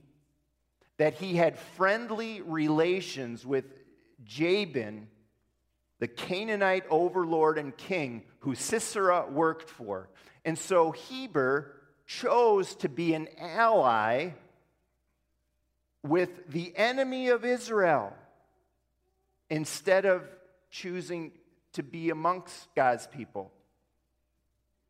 that 0.96 1.14
he 1.14 1.36
had 1.36 1.58
friendly 1.58 2.40
relations 2.42 3.44
with 3.44 3.64
Jabin, 4.24 5.08
the 5.98 6.08
Canaanite 6.08 6.84
overlord 6.90 7.58
and 7.58 7.76
king 7.76 8.22
who 8.40 8.54
Sisera 8.54 9.26
worked 9.30 9.68
for. 9.68 10.08
And 10.44 10.58
so 10.58 10.92
Heber 10.92 11.74
chose 12.06 12.74
to 12.76 12.88
be 12.88 13.14
an 13.14 13.28
ally 13.38 14.30
with 16.02 16.48
the 16.50 16.72
enemy 16.76 17.28
of 17.28 17.44
Israel 17.44 18.14
instead 19.48 20.04
of 20.04 20.22
choosing 20.70 21.32
to 21.72 21.82
be 21.82 22.10
amongst 22.10 22.68
God's 22.74 23.06
people. 23.06 23.50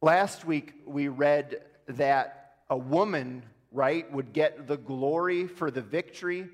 Last 0.05 0.45
week, 0.45 0.75
we 0.85 1.09
read 1.09 1.63
that 1.89 2.57
a 2.69 2.77
woman, 2.77 3.43
right, 3.73 4.13
would 4.13 4.35
get 4.35 4.67
the 4.67 4.77
glory 4.77 5.47
for 5.47 5.71
the 5.71 5.81
victory 5.81 6.47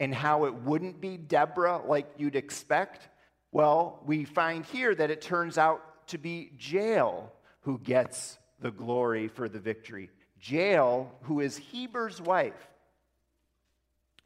and 0.00 0.12
how 0.12 0.46
it 0.46 0.54
wouldn't 0.54 1.00
be 1.00 1.16
Deborah 1.16 1.80
like 1.86 2.08
you'd 2.16 2.34
expect. 2.34 3.08
Well, 3.52 4.02
we 4.04 4.24
find 4.24 4.64
here 4.64 4.92
that 4.96 5.12
it 5.12 5.20
turns 5.20 5.58
out 5.58 6.08
to 6.08 6.18
be 6.18 6.50
Jael 6.58 7.32
who 7.60 7.78
gets 7.78 8.36
the 8.58 8.72
glory 8.72 9.28
for 9.28 9.48
the 9.48 9.60
victory. 9.60 10.10
Jael, 10.42 11.08
who 11.22 11.38
is 11.38 11.56
Heber's 11.58 12.20
wife. 12.20 12.68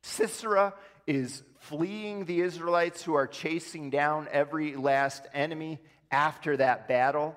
Sisera 0.00 0.72
is 1.06 1.42
fleeing 1.58 2.24
the 2.24 2.40
Israelites 2.40 3.02
who 3.02 3.16
are 3.16 3.26
chasing 3.26 3.90
down 3.90 4.28
every 4.32 4.76
last 4.76 5.26
enemy 5.34 5.78
after 6.10 6.56
that 6.56 6.88
battle. 6.88 7.36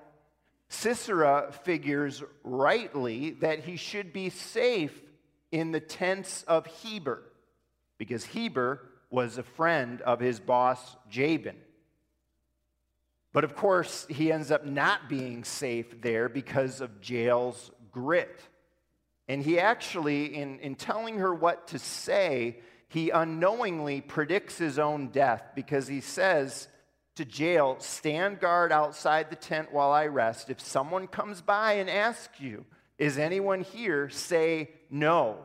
Sisera 0.69 1.51
figures 1.63 2.23
rightly 2.43 3.31
that 3.31 3.59
he 3.65 3.75
should 3.75 4.13
be 4.13 4.29
safe 4.29 5.01
in 5.51 5.71
the 5.71 5.79
tents 5.79 6.43
of 6.43 6.67
Heber, 6.67 7.23
because 7.97 8.23
Heber 8.23 8.87
was 9.09 9.37
a 9.37 9.43
friend 9.43 10.01
of 10.01 10.19
his 10.19 10.39
boss 10.39 10.95
Jabin. 11.09 11.57
But 13.33 13.43
of 13.43 13.55
course, 13.55 14.05
he 14.09 14.31
ends 14.31 14.51
up 14.51 14.65
not 14.65 15.09
being 15.09 15.43
safe 15.43 16.01
there 16.01 16.29
because 16.29 16.81
of 16.81 17.01
Jael's 17.01 17.71
grit. 17.91 18.39
And 19.27 19.43
he 19.43 19.59
actually, 19.59 20.35
in, 20.35 20.59
in 20.59 20.75
telling 20.75 21.17
her 21.17 21.33
what 21.33 21.67
to 21.67 21.79
say, 21.79 22.59
he 22.87 23.11
unknowingly 23.11 24.01
predicts 24.01 24.57
his 24.57 24.79
own 24.79 25.09
death 25.09 25.43
because 25.53 25.87
he 25.87 26.01
says, 26.01 26.67
to 27.19 27.25
Jael, 27.25 27.77
stand 27.81 28.39
guard 28.39 28.71
outside 28.71 29.29
the 29.29 29.35
tent 29.35 29.73
while 29.73 29.91
I 29.91 30.07
rest. 30.07 30.49
If 30.49 30.61
someone 30.61 31.05
comes 31.05 31.41
by 31.41 31.73
and 31.73 31.89
asks 31.89 32.39
you, 32.39 32.65
Is 32.97 33.17
anyone 33.17 33.61
here? 33.61 34.09
say 34.09 34.69
no. 34.89 35.37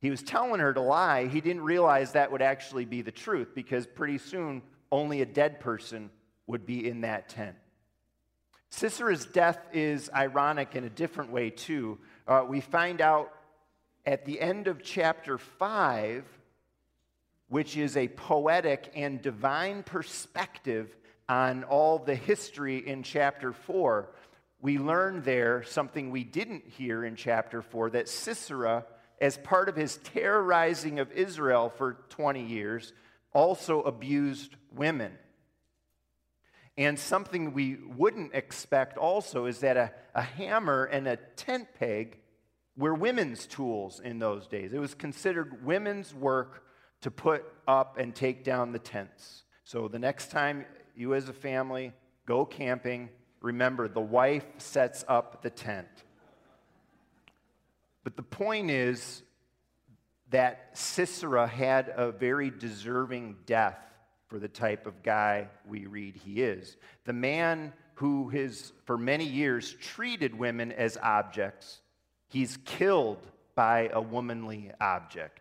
He 0.00 0.10
was 0.10 0.22
telling 0.22 0.60
her 0.60 0.72
to 0.72 0.80
lie. 0.80 1.26
He 1.26 1.40
didn't 1.40 1.62
realize 1.62 2.12
that 2.12 2.30
would 2.30 2.40
actually 2.40 2.84
be 2.84 3.02
the 3.02 3.10
truth 3.10 3.48
because 3.52 3.84
pretty 3.84 4.18
soon 4.18 4.62
only 4.92 5.22
a 5.22 5.26
dead 5.26 5.58
person 5.58 6.08
would 6.46 6.64
be 6.64 6.88
in 6.88 7.00
that 7.00 7.28
tent. 7.28 7.56
Sisera's 8.70 9.26
death 9.26 9.58
is 9.72 10.08
ironic 10.14 10.76
in 10.76 10.84
a 10.84 10.90
different 10.90 11.32
way, 11.32 11.50
too. 11.50 11.98
Uh, 12.28 12.44
we 12.46 12.60
find 12.60 13.00
out 13.00 13.32
at 14.06 14.24
the 14.24 14.40
end 14.40 14.68
of 14.68 14.84
chapter 14.84 15.36
5 15.36 16.24
which 17.48 17.76
is 17.76 17.96
a 17.96 18.08
poetic 18.08 18.90
and 18.94 19.22
divine 19.22 19.82
perspective 19.82 20.94
on 21.28 21.64
all 21.64 21.98
the 21.98 22.14
history 22.14 22.86
in 22.86 23.02
chapter 23.02 23.52
4. 23.52 24.10
We 24.60 24.78
learn 24.78 25.22
there 25.22 25.62
something 25.62 26.10
we 26.10 26.24
didn't 26.24 26.66
hear 26.66 27.04
in 27.04 27.16
chapter 27.16 27.62
4 27.62 27.90
that 27.90 28.08
Sisera, 28.08 28.84
as 29.20 29.38
part 29.38 29.68
of 29.68 29.76
his 29.76 29.98
terrorizing 29.98 30.98
of 30.98 31.12
Israel 31.12 31.72
for 31.76 32.04
20 32.10 32.44
years, 32.44 32.92
also 33.32 33.82
abused 33.82 34.54
women. 34.74 35.12
And 36.76 36.98
something 36.98 37.52
we 37.52 37.76
wouldn't 37.96 38.34
expect 38.34 38.98
also 38.98 39.46
is 39.46 39.60
that 39.60 39.76
a, 39.76 39.92
a 40.14 40.22
hammer 40.22 40.84
and 40.84 41.08
a 41.08 41.16
tent 41.16 41.68
peg 41.78 42.18
were 42.76 42.94
women's 42.94 43.46
tools 43.46 44.00
in 44.00 44.18
those 44.18 44.46
days. 44.46 44.72
It 44.72 44.78
was 44.78 44.94
considered 44.94 45.64
women's 45.64 46.14
work 46.14 46.62
to 47.02 47.10
put 47.10 47.44
up 47.66 47.98
and 47.98 48.14
take 48.14 48.44
down 48.44 48.72
the 48.72 48.78
tents. 48.78 49.44
So 49.64 49.88
the 49.88 49.98
next 49.98 50.30
time 50.30 50.64
you 50.96 51.14
as 51.14 51.28
a 51.28 51.32
family 51.32 51.92
go 52.26 52.44
camping, 52.44 53.08
remember 53.40 53.88
the 53.88 54.00
wife 54.00 54.46
sets 54.58 55.04
up 55.08 55.42
the 55.42 55.50
tent. 55.50 55.88
But 58.04 58.16
the 58.16 58.22
point 58.22 58.70
is 58.70 59.22
that 60.30 60.70
Sisera 60.72 61.46
had 61.46 61.92
a 61.94 62.10
very 62.10 62.50
deserving 62.50 63.36
death 63.46 63.78
for 64.28 64.38
the 64.38 64.48
type 64.48 64.86
of 64.86 65.02
guy 65.02 65.48
we 65.66 65.86
read 65.86 66.16
he 66.16 66.42
is. 66.42 66.76
The 67.04 67.12
man 67.12 67.72
who 67.94 68.28
has, 68.28 68.72
for 68.84 68.98
many 68.98 69.24
years, 69.24 69.74
treated 69.74 70.38
women 70.38 70.72
as 70.72 70.96
objects, 71.02 71.80
he's 72.28 72.58
killed 72.64 73.26
by 73.54 73.90
a 73.92 74.00
womanly 74.00 74.70
object. 74.80 75.37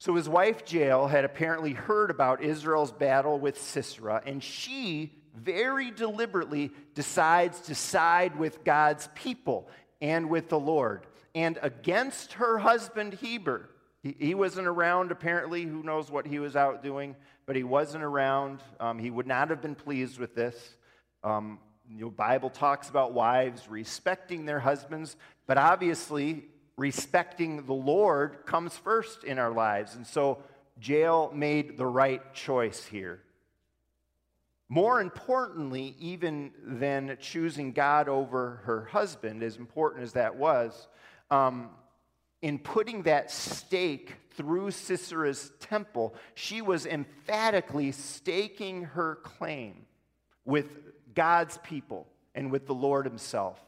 So 0.00 0.14
his 0.14 0.28
wife 0.28 0.62
Jael 0.72 1.06
had 1.06 1.26
apparently 1.26 1.74
heard 1.74 2.10
about 2.10 2.42
Israel's 2.42 2.90
battle 2.90 3.38
with 3.38 3.60
Sisera, 3.60 4.22
and 4.24 4.42
she 4.42 5.12
very 5.36 5.90
deliberately 5.90 6.72
decides 6.94 7.60
to 7.60 7.74
side 7.74 8.36
with 8.38 8.64
God's 8.64 9.10
people 9.14 9.68
and 10.00 10.30
with 10.30 10.48
the 10.48 10.58
Lord 10.58 11.06
and 11.34 11.58
against 11.60 12.32
her 12.34 12.58
husband 12.58 13.14
Heber. 13.14 13.68
He, 14.02 14.34
wasn't 14.34 14.66
around, 14.66 15.12
apparently. 15.12 15.64
Who 15.64 15.82
knows 15.82 16.10
what 16.10 16.26
he 16.26 16.38
was 16.38 16.56
out 16.56 16.82
doing, 16.82 17.14
but 17.44 17.54
he 17.54 17.64
wasn't 17.64 18.02
around. 18.02 18.60
Um, 18.80 18.98
he 18.98 19.10
would 19.10 19.26
not 19.26 19.50
have 19.50 19.60
been 19.60 19.74
pleased 19.74 20.18
with 20.18 20.34
this. 20.34 20.56
Um, 21.22 21.58
the 21.86 22.06
Bible 22.06 22.48
talks 22.48 22.88
about 22.88 23.12
wives 23.12 23.68
respecting 23.68 24.46
their 24.46 24.60
husbands, 24.60 25.16
but 25.46 25.58
obviously 25.58 26.44
respecting 26.80 27.66
the 27.66 27.74
Lord 27.74 28.46
comes 28.46 28.74
first 28.74 29.22
in 29.22 29.38
our 29.38 29.50
lives. 29.52 29.96
And 29.96 30.06
so 30.06 30.42
Jael 30.80 31.30
made 31.34 31.76
the 31.76 31.84
right 31.84 32.32
choice 32.32 32.86
here. 32.86 33.20
More 34.70 35.02
importantly, 35.02 35.94
even 35.98 36.52
than 36.64 37.18
choosing 37.20 37.72
God 37.72 38.08
over 38.08 38.62
her 38.64 38.86
husband, 38.86 39.42
as 39.42 39.56
important 39.56 40.04
as 40.04 40.14
that 40.14 40.36
was, 40.36 40.88
um, 41.30 41.68
in 42.40 42.58
putting 42.58 43.02
that 43.02 43.30
stake 43.30 44.14
through 44.30 44.68
Sisera's 44.68 45.52
temple, 45.60 46.14
she 46.34 46.62
was 46.62 46.86
emphatically 46.86 47.92
staking 47.92 48.84
her 48.84 49.16
claim 49.16 49.84
with 50.46 50.70
God's 51.14 51.58
people 51.58 52.06
and 52.34 52.50
with 52.50 52.66
the 52.66 52.74
Lord 52.74 53.04
Himself. 53.04 53.60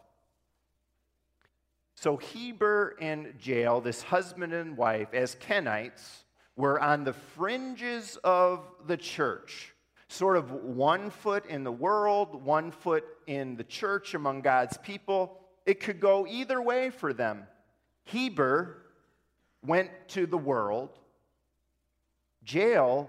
So 2.03 2.17
Heber 2.17 2.97
and 3.01 3.33
Jael, 3.41 3.81
this 3.81 4.03
husband 4.03 4.53
and 4.53 4.77
wife, 4.77 5.15
as 5.15 5.37
Kenites, 5.37 6.25
were 6.57 6.81
on 6.81 7.05
the 7.05 7.13
fringes 7.13 8.19
of 8.25 8.69
the 8.89 8.97
church, 8.97 9.73
sort 10.09 10.37
of 10.37 10.51
one 10.51 11.11
foot 11.11 11.47
in 11.47 11.63
the 11.63 11.71
world, 11.71 12.45
one 12.45 12.73
foot 12.73 13.05
in 13.29 13.55
the 13.55 13.63
church 13.63 14.15
among 14.15 14.41
God's 14.41 14.77
people. 14.79 15.39
It 15.65 15.79
could 15.79 16.01
go 16.01 16.27
either 16.27 16.61
way 16.61 16.91
for 16.91 17.13
them. 17.13 17.45
Heber 18.03 18.79
went 19.65 19.91
to 20.09 20.27
the 20.27 20.37
world, 20.37 20.99
Jael 22.45 23.09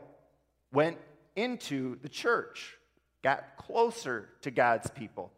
went 0.72 1.00
into 1.36 1.98
the 2.04 2.10
church, 2.10 2.78
got 3.24 3.58
closer 3.58 4.30
to 4.42 4.52
God's 4.52 4.92
people. 4.92 5.32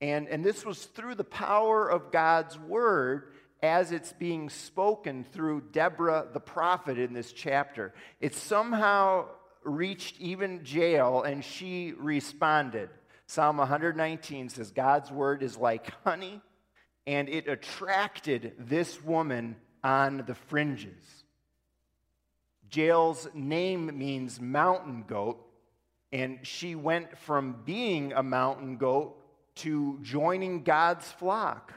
And, 0.00 0.28
and 0.28 0.44
this 0.44 0.64
was 0.64 0.86
through 0.86 1.16
the 1.16 1.24
power 1.24 1.88
of 1.88 2.10
God's 2.10 2.58
word 2.58 3.32
as 3.62 3.92
it's 3.92 4.12
being 4.14 4.48
spoken 4.48 5.24
through 5.24 5.64
Deborah 5.72 6.26
the 6.32 6.40
prophet 6.40 6.98
in 6.98 7.12
this 7.12 7.32
chapter. 7.32 7.92
It 8.20 8.34
somehow 8.34 9.26
reached 9.62 10.18
even 10.18 10.62
Jael, 10.64 11.22
and 11.22 11.44
she 11.44 11.92
responded. 11.98 12.88
Psalm 13.26 13.58
119 13.58 14.48
says, 14.48 14.70
God's 14.70 15.10
word 15.10 15.42
is 15.42 15.56
like 15.56 15.92
honey, 16.04 16.40
and 17.06 17.28
it 17.28 17.48
attracted 17.48 18.54
this 18.58 19.02
woman 19.02 19.56
on 19.84 20.24
the 20.26 20.34
fringes. 20.34 21.24
Jael's 22.70 23.28
name 23.34 23.98
means 23.98 24.40
mountain 24.40 25.04
goat, 25.06 25.46
and 26.12 26.38
she 26.42 26.74
went 26.74 27.18
from 27.18 27.56
being 27.64 28.12
a 28.12 28.22
mountain 28.22 28.76
goat 28.78 29.19
to 29.56 29.98
joining 30.02 30.62
God's 30.62 31.06
flock 31.06 31.74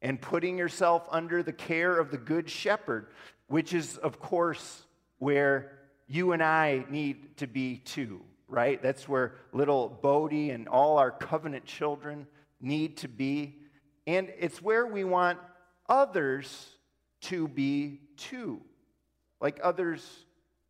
and 0.00 0.20
putting 0.20 0.58
yourself 0.58 1.06
under 1.10 1.42
the 1.42 1.52
care 1.52 1.98
of 1.98 2.10
the 2.10 2.18
Good 2.18 2.50
Shepherd, 2.50 3.06
which 3.46 3.72
is, 3.72 3.96
of 3.98 4.18
course, 4.18 4.84
where 5.18 5.78
you 6.08 6.32
and 6.32 6.42
I 6.42 6.84
need 6.90 7.36
to 7.38 7.46
be 7.46 7.76
too, 7.78 8.20
right? 8.48 8.82
That's 8.82 9.08
where 9.08 9.34
little 9.52 9.88
Bodie 9.88 10.50
and 10.50 10.68
all 10.68 10.98
our 10.98 11.10
covenant 11.10 11.64
children 11.64 12.26
need 12.60 12.96
to 12.98 13.08
be. 13.08 13.56
And 14.06 14.32
it's 14.38 14.60
where 14.60 14.86
we 14.86 15.04
want 15.04 15.38
others 15.88 16.68
to 17.22 17.46
be 17.46 18.00
too, 18.16 18.60
like 19.40 19.60
others 19.62 20.04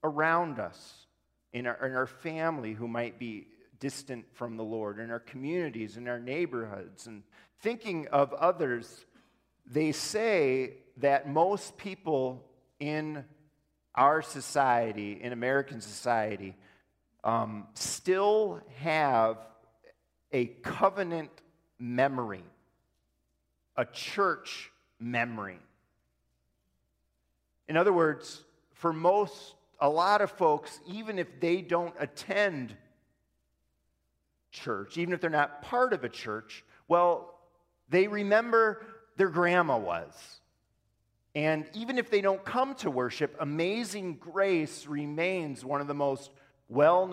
around 0.05 0.59
us 0.59 1.07
in 1.53 1.67
our, 1.67 1.87
in 1.87 1.95
our 1.95 2.07
family 2.07 2.75
who 2.75 2.89
might 2.89 3.19
be 3.19 3.47
distant 3.83 4.25
from 4.33 4.57
the 4.57 4.63
Lord, 4.63 5.01
in 5.01 5.11
our 5.11 5.19
communities, 5.19 5.97
in 5.97 6.07
our 6.07 6.21
neighborhoods, 6.21 7.09
and 7.09 7.25
thinking 7.63 8.07
of 8.13 8.33
others, 8.35 9.07
they 9.67 9.91
say 9.91 10.75
that 10.99 11.29
most 11.29 11.77
people 11.77 12.49
in 12.79 13.25
our 13.97 14.23
society, 14.23 15.19
in 15.21 15.33
American 15.33 15.81
society, 15.81 16.55
um, 17.25 17.67
still 17.75 18.61
have 18.77 19.39
a 20.31 20.47
covenant 20.47 21.33
memory, 21.81 22.45
a 23.77 23.85
church 23.85 24.71
memory. 25.01 25.59
In 27.69 27.77
other 27.77 27.93
words, 27.93 28.45
for 28.75 28.93
most, 28.93 29.57
a 29.81 29.89
lot 29.89 30.21
of 30.21 30.31
folks, 30.31 30.79
even 30.87 31.19
if 31.19 31.41
they 31.41 31.63
don't 31.63 31.95
attend 31.99 32.77
church, 34.53 34.99
even 34.99 35.13
if 35.15 35.21
they're 35.21 35.31
not 35.31 35.63
part 35.63 35.93
of 35.93 36.05
a 36.05 36.09
church, 36.09 36.65
well, 36.87 37.41
they 37.89 38.07
remember 38.07 38.87
their 39.17 39.31
grandma 39.31 39.79
was. 39.79 40.13
And 41.35 41.65
even 41.75 41.99
if 41.99 42.11
they 42.11 42.21
don't 42.21 42.45
come 42.45 42.75
to 42.77 42.91
worship, 42.91 43.35
Amazing 43.41 44.17
Grace 44.17 44.87
remains 44.87 45.65
one 45.65 45.81
of 45.81 45.87
the 45.87 45.95
most 45.95 46.31
well 46.69 47.07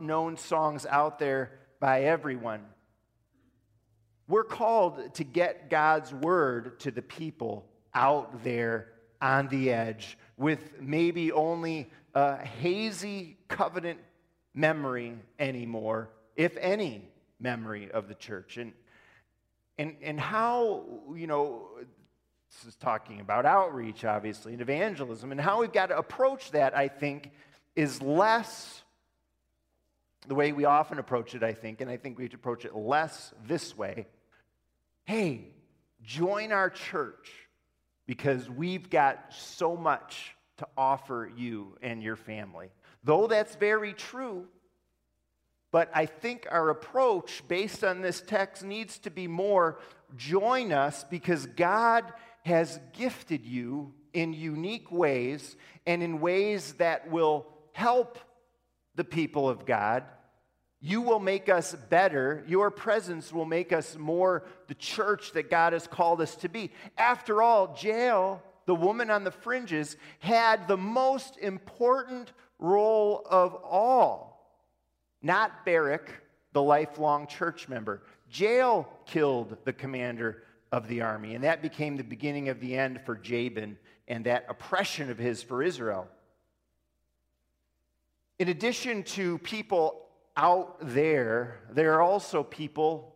known 0.00 0.36
songs 0.36 0.86
out 0.86 1.18
there 1.18 1.52
by 1.80 2.02
everyone. 2.02 2.60
We're 4.28 4.44
called 4.44 5.14
to 5.14 5.24
get 5.24 5.68
God's 5.70 6.12
word 6.12 6.80
to 6.80 6.90
the 6.90 7.02
people 7.02 7.66
out 7.94 8.44
there 8.44 8.88
on 9.20 9.48
the 9.48 9.70
edge 9.70 10.16
with 10.36 10.80
maybe 10.80 11.32
only 11.32 11.90
a 12.14 12.36
hazy 12.36 13.38
covenant 13.48 13.98
memory 14.54 15.16
anymore 15.38 16.10
if 16.36 16.56
any, 16.56 17.08
memory 17.40 17.90
of 17.90 18.08
the 18.08 18.14
church. 18.14 18.56
And, 18.56 18.72
and, 19.78 19.96
and 20.02 20.18
how, 20.20 20.84
you 21.14 21.26
know, 21.26 21.68
this 21.78 22.68
is 22.68 22.76
talking 22.76 23.20
about 23.20 23.46
outreach, 23.46 24.04
obviously, 24.04 24.52
and 24.52 24.62
evangelism, 24.62 25.32
and 25.32 25.40
how 25.40 25.60
we've 25.60 25.72
got 25.72 25.86
to 25.86 25.96
approach 25.96 26.50
that, 26.52 26.76
I 26.76 26.88
think, 26.88 27.30
is 27.74 28.00
less 28.02 28.82
the 30.28 30.34
way 30.34 30.52
we 30.52 30.64
often 30.64 30.98
approach 30.98 31.34
it, 31.34 31.42
I 31.42 31.52
think, 31.52 31.80
and 31.80 31.90
I 31.90 31.96
think 31.96 32.18
we 32.18 32.26
approach 32.26 32.64
it 32.64 32.76
less 32.76 33.32
this 33.46 33.76
way. 33.76 34.06
Hey, 35.04 35.48
join 36.02 36.52
our 36.52 36.70
church 36.70 37.28
because 38.06 38.48
we've 38.48 38.88
got 38.88 39.26
so 39.30 39.76
much 39.76 40.36
to 40.58 40.68
offer 40.76 41.30
you 41.36 41.76
and 41.82 42.02
your 42.02 42.14
family. 42.14 42.70
Though 43.02 43.26
that's 43.26 43.56
very 43.56 43.94
true, 43.94 44.46
but 45.72 45.90
I 45.94 46.06
think 46.06 46.46
our 46.50 46.68
approach 46.68 47.42
based 47.48 47.82
on 47.82 48.02
this 48.02 48.20
text 48.20 48.62
needs 48.62 48.98
to 48.98 49.10
be 49.10 49.26
more 49.26 49.78
join 50.16 50.70
us 50.70 51.04
because 51.04 51.46
God 51.46 52.04
has 52.44 52.78
gifted 52.92 53.46
you 53.46 53.94
in 54.12 54.34
unique 54.34 54.92
ways 54.92 55.56
and 55.86 56.02
in 56.02 56.20
ways 56.20 56.74
that 56.74 57.10
will 57.10 57.46
help 57.72 58.18
the 58.94 59.04
people 59.04 59.48
of 59.48 59.64
God. 59.64 60.04
You 60.80 61.00
will 61.00 61.20
make 61.20 61.48
us 61.48 61.74
better. 61.88 62.44
Your 62.46 62.70
presence 62.70 63.32
will 63.32 63.46
make 63.46 63.72
us 63.72 63.96
more 63.96 64.44
the 64.68 64.74
church 64.74 65.32
that 65.32 65.48
God 65.48 65.72
has 65.72 65.86
called 65.86 66.20
us 66.20 66.36
to 66.36 66.50
be. 66.50 66.70
After 66.98 67.40
all, 67.40 67.74
Jael, 67.80 68.42
the 68.66 68.74
woman 68.74 69.08
on 69.08 69.24
the 69.24 69.30
fringes, 69.30 69.96
had 70.18 70.68
the 70.68 70.76
most 70.76 71.38
important 71.38 72.32
role 72.58 73.24
of 73.30 73.54
all 73.54 74.31
not 75.22 75.64
Barak, 75.64 76.10
the 76.52 76.62
lifelong 76.62 77.26
church 77.26 77.68
member. 77.68 78.02
Jael 78.30 78.88
killed 79.06 79.56
the 79.64 79.72
commander 79.72 80.42
of 80.70 80.88
the 80.88 81.02
army, 81.02 81.34
and 81.34 81.44
that 81.44 81.62
became 81.62 81.96
the 81.96 82.04
beginning 82.04 82.48
of 82.48 82.60
the 82.60 82.76
end 82.76 83.00
for 83.04 83.14
Jabin 83.14 83.78
and 84.08 84.24
that 84.24 84.46
oppression 84.48 85.10
of 85.10 85.18
his 85.18 85.42
for 85.42 85.62
Israel. 85.62 86.08
In 88.38 88.48
addition 88.48 89.02
to 89.04 89.38
people 89.38 90.06
out 90.36 90.76
there, 90.80 91.60
there 91.70 91.94
are 91.94 92.02
also 92.02 92.42
people 92.42 93.14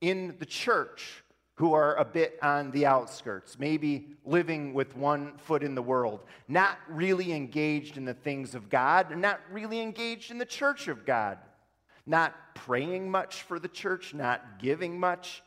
in 0.00 0.34
the 0.38 0.46
church 0.46 1.21
who 1.62 1.74
are 1.74 1.94
a 1.94 2.04
bit 2.04 2.40
on 2.42 2.72
the 2.72 2.86
outskirts, 2.86 3.56
maybe 3.56 4.08
living 4.24 4.74
with 4.74 4.96
one 4.96 5.32
foot 5.38 5.62
in 5.62 5.76
the 5.76 5.80
world, 5.80 6.18
not 6.48 6.76
really 6.88 7.32
engaged 7.32 7.96
in 7.96 8.04
the 8.04 8.14
things 8.14 8.56
of 8.56 8.68
God, 8.68 9.16
not 9.16 9.38
really 9.48 9.80
engaged 9.80 10.32
in 10.32 10.38
the 10.38 10.44
church 10.44 10.88
of 10.88 11.06
God, 11.06 11.38
not 12.04 12.34
praying 12.56 13.08
much 13.08 13.42
for 13.42 13.60
the 13.60 13.68
church, 13.68 14.12
not 14.12 14.58
giving 14.58 14.98
much. 14.98 15.40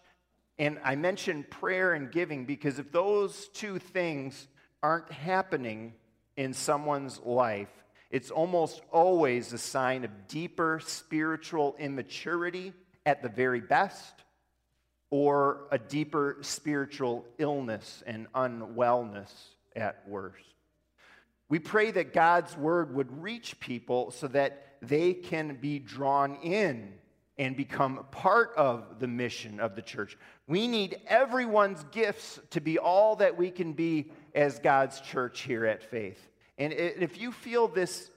And 0.58 0.80
I 0.86 0.96
mentioned 0.96 1.50
prayer 1.50 1.92
and 1.92 2.10
giving 2.10 2.46
because 2.46 2.80
if 2.80 2.94
those 2.94 3.50
two 3.50 3.78
things 3.78 4.48
aren't 4.82 5.12
happening 5.12 5.96
in 6.38 6.54
someone's 6.54 7.20
life, 7.20 7.84
it's 8.10 8.32
almost 8.32 8.82
always 8.90 9.52
a 9.52 9.58
sign 9.58 10.06
of 10.06 10.30
deeper 10.30 10.80
spiritual 10.82 11.76
immaturity 11.78 12.72
at 13.06 13.22
the 13.22 13.28
very 13.28 13.60
best 13.60 14.24
or 15.18 15.62
a 15.72 15.78
deeper 15.78 16.36
spiritual 16.42 17.26
illness 17.38 18.04
and 18.06 18.28
unwellness 18.34 19.32
at 19.74 20.04
worst. 20.10 20.44
We 21.48 21.58
pray 21.58 21.92
that 21.92 22.12
God's 22.12 22.58
word 22.58 22.94
would 22.94 23.24
reach 23.24 23.58
people 23.62 24.12
so 24.12 24.28
that 24.28 24.76
they 24.82 25.14
can 25.14 25.56
be 25.56 25.80
drawn 25.80 26.36
in 26.44 26.96
and 27.38 27.56
become 27.56 28.06
part 28.12 28.52
of 28.58 29.00
the 29.00 29.08
mission 29.08 29.62
of 29.62 29.78
the 29.78 29.82
church. 29.82 30.18
We 30.48 30.68
need 30.68 31.00
everyone's 31.08 31.86
gifts 31.92 32.38
to 32.50 32.60
be 32.60 32.78
all 32.78 33.16
that 33.16 33.38
we 33.38 33.52
can 33.52 33.72
be 33.72 34.12
as 34.34 34.60
God's 34.60 35.00
church 35.00 35.44
here 35.44 35.66
at 35.66 35.90
Faith. 35.90 36.20
And 36.58 36.74
if 36.74 37.18
you 37.22 37.32
feel 37.32 37.70
this 37.70 38.12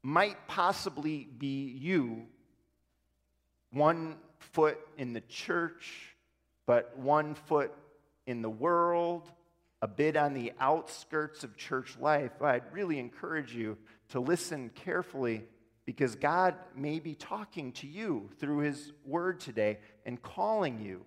might 0.00 0.46
possibly 0.46 1.24
be 1.24 1.76
you, 1.76 2.26
one 3.72 4.14
foot 4.42 4.78
in 4.98 5.12
the 5.12 5.20
church, 5.22 6.14
but 6.66 6.96
one 6.98 7.34
foot 7.34 7.72
in 8.26 8.42
the 8.42 8.50
world, 8.50 9.30
a 9.80 9.88
bit 9.88 10.16
on 10.16 10.34
the 10.34 10.52
outskirts 10.60 11.44
of 11.44 11.56
church 11.56 11.96
life, 12.00 12.42
I'd 12.42 12.72
really 12.72 12.98
encourage 12.98 13.54
you 13.54 13.78
to 14.10 14.20
listen 14.20 14.70
carefully 14.74 15.44
because 15.84 16.14
God 16.14 16.54
may 16.76 17.00
be 17.00 17.14
talking 17.14 17.72
to 17.72 17.86
you 17.86 18.30
through 18.38 18.58
His 18.58 18.92
word 19.04 19.40
today 19.40 19.78
and 20.06 20.22
calling 20.22 20.80
you, 20.80 21.04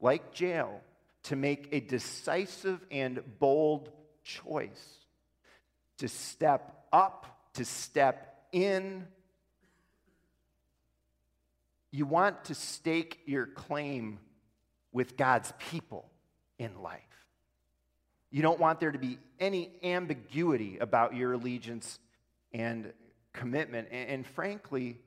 like 0.00 0.38
Jael, 0.38 0.80
to 1.24 1.36
make 1.36 1.68
a 1.72 1.80
decisive 1.80 2.84
and 2.90 3.20
bold 3.40 3.90
choice 4.22 5.04
to 5.98 6.08
step 6.08 6.86
up, 6.92 7.26
to 7.54 7.64
step 7.64 8.46
in. 8.52 9.06
You 11.94 12.06
want 12.06 12.46
to 12.46 12.56
stake 12.56 13.20
your 13.24 13.46
claim 13.46 14.18
with 14.90 15.16
God's 15.16 15.52
people 15.70 16.10
in 16.58 16.82
life. 16.82 17.00
You 18.32 18.42
don't 18.42 18.58
want 18.58 18.80
there 18.80 18.90
to 18.90 18.98
be 18.98 19.16
any 19.38 19.70
ambiguity 19.80 20.78
about 20.78 21.14
your 21.14 21.34
allegiance 21.34 22.00
and 22.52 22.92
commitment. 23.32 23.90
And, 23.92 24.10
and, 24.10 24.26
frankly, 24.26 24.98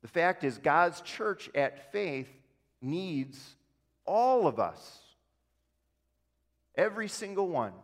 the 0.00 0.08
fact 0.08 0.42
is, 0.42 0.56
God's 0.56 1.02
church 1.02 1.50
at 1.54 1.92
faith 1.92 2.30
needs 2.80 3.38
all 4.06 4.46
of 4.46 4.58
us, 4.58 4.98
every 6.74 7.08
single 7.08 7.48
one, 7.48 7.74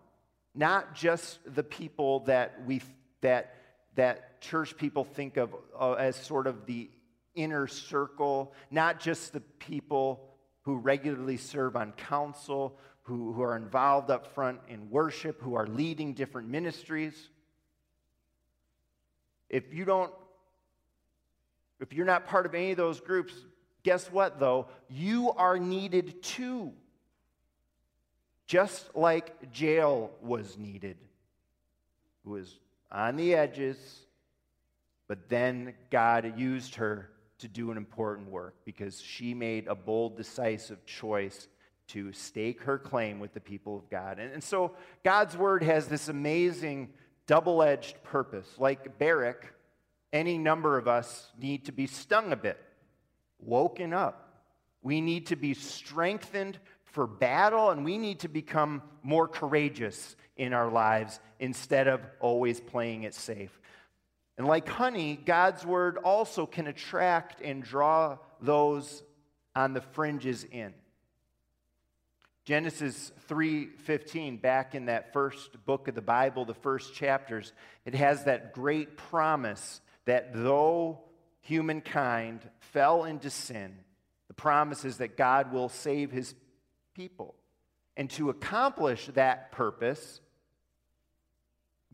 not 0.54 0.94
just 0.94 1.40
the 1.44 1.62
people 1.62 2.20
that 2.20 2.64
we 2.64 2.80
that 3.20 3.54
that 3.96 4.40
church 4.40 4.78
people 4.78 5.04
think 5.04 5.36
of 5.36 5.54
uh, 5.78 5.92
as 5.92 6.16
sort 6.16 6.46
of 6.46 6.64
the 6.64 6.88
inner 7.36 7.66
circle, 7.66 8.52
not 8.70 8.98
just 8.98 9.32
the 9.32 9.40
people 9.40 10.28
who 10.62 10.76
regularly 10.76 11.36
serve 11.36 11.76
on 11.76 11.92
council, 11.92 12.76
who, 13.02 13.32
who 13.32 13.42
are 13.42 13.56
involved 13.56 14.10
up 14.10 14.34
front 14.34 14.58
in 14.68 14.90
worship, 14.90 15.40
who 15.40 15.54
are 15.54 15.66
leading 15.66 16.12
different 16.12 16.48
ministries. 16.48 17.14
If 19.48 19.72
you 19.72 19.84
don't, 19.84 20.12
if 21.78 21.92
you're 21.92 22.06
not 22.06 22.26
part 22.26 22.46
of 22.46 22.54
any 22.54 22.72
of 22.72 22.76
those 22.76 22.98
groups, 23.00 23.32
guess 23.84 24.10
what 24.10 24.40
though? 24.40 24.66
You 24.88 25.30
are 25.32 25.58
needed 25.58 26.20
too. 26.22 26.72
Just 28.48 28.96
like 28.96 29.36
Jael 29.54 30.10
was 30.20 30.56
needed, 30.58 30.96
who 32.24 32.32
was 32.32 32.58
on 32.90 33.16
the 33.16 33.34
edges, 33.34 33.76
but 35.06 35.28
then 35.28 35.74
God 35.90 36.38
used 36.38 36.76
her 36.76 37.10
to 37.38 37.48
do 37.48 37.70
an 37.70 37.76
important 37.76 38.30
work 38.30 38.54
because 38.64 39.00
she 39.00 39.34
made 39.34 39.68
a 39.68 39.74
bold, 39.74 40.16
decisive 40.16 40.84
choice 40.86 41.48
to 41.88 42.12
stake 42.12 42.62
her 42.62 42.78
claim 42.78 43.20
with 43.20 43.32
the 43.34 43.40
people 43.40 43.76
of 43.76 43.88
God. 43.90 44.18
And, 44.18 44.32
and 44.32 44.42
so 44.42 44.72
God's 45.04 45.36
word 45.36 45.62
has 45.62 45.86
this 45.86 46.08
amazing 46.08 46.90
double 47.26 47.62
edged 47.62 48.02
purpose. 48.02 48.48
Like 48.58 48.98
Barak, 48.98 49.54
any 50.12 50.38
number 50.38 50.78
of 50.78 50.88
us 50.88 51.30
need 51.40 51.66
to 51.66 51.72
be 51.72 51.86
stung 51.86 52.32
a 52.32 52.36
bit, 52.36 52.58
woken 53.38 53.92
up. 53.92 54.22
We 54.82 55.00
need 55.00 55.26
to 55.26 55.36
be 55.36 55.54
strengthened 55.54 56.58
for 56.84 57.06
battle, 57.06 57.70
and 57.70 57.84
we 57.84 57.98
need 57.98 58.20
to 58.20 58.28
become 58.28 58.82
more 59.02 59.28
courageous 59.28 60.16
in 60.36 60.52
our 60.52 60.70
lives 60.70 61.20
instead 61.38 61.88
of 61.88 62.00
always 62.20 62.60
playing 62.60 63.02
it 63.02 63.14
safe. 63.14 63.60
And 64.38 64.46
like 64.46 64.68
honey, 64.68 65.16
God's 65.16 65.64
word 65.64 65.96
also 65.98 66.46
can 66.46 66.66
attract 66.66 67.40
and 67.40 67.62
draw 67.62 68.18
those 68.40 69.02
on 69.54 69.72
the 69.72 69.80
fringes 69.80 70.44
in. 70.44 70.74
Genesis 72.44 73.10
3:15 73.28 74.36
back 74.36 74.74
in 74.74 74.86
that 74.86 75.12
first 75.12 75.64
book 75.64 75.88
of 75.88 75.94
the 75.94 76.02
Bible, 76.02 76.44
the 76.44 76.54
first 76.54 76.94
chapters, 76.94 77.52
it 77.84 77.94
has 77.94 78.24
that 78.24 78.52
great 78.52 78.96
promise 78.96 79.80
that 80.04 80.32
though 80.32 81.02
humankind 81.40 82.48
fell 82.60 83.04
into 83.04 83.30
sin, 83.30 83.76
the 84.28 84.34
promise 84.34 84.84
is 84.84 84.98
that 84.98 85.16
God 85.16 85.52
will 85.52 85.68
save 85.68 86.12
his 86.12 86.36
people. 86.94 87.34
And 87.96 88.10
to 88.10 88.30
accomplish 88.30 89.06
that 89.14 89.50
purpose, 89.50 90.20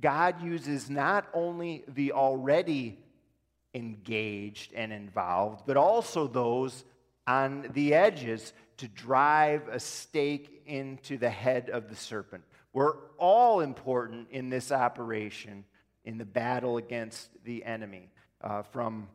God 0.02 0.42
uses 0.42 0.90
not 0.90 1.28
only 1.32 1.84
the 1.88 2.12
already 2.12 2.98
engaged 3.72 4.74
and 4.74 4.92
involved, 4.92 5.62
but 5.66 5.76
also 5.78 6.26
those 6.26 6.84
on 7.26 7.70
the 7.72 7.94
edges 7.94 8.52
to 8.78 8.88
drive 8.88 9.68
a 9.68 9.78
stake 9.78 10.62
into 10.66 11.16
the 11.16 11.30
head 11.30 11.70
of 11.70 11.88
the 11.88 11.96
serpent. 11.96 12.42
We're 12.72 12.96
all 13.16 13.60
important 13.60 14.28
in 14.30 14.50
this 14.50 14.72
operation 14.72 15.64
in 16.04 16.18
the 16.18 16.24
battle 16.24 16.78
against 16.78 17.30
the 17.44 17.64
enemy, 17.64 18.10
uh, 18.40 18.62
from 18.62 19.08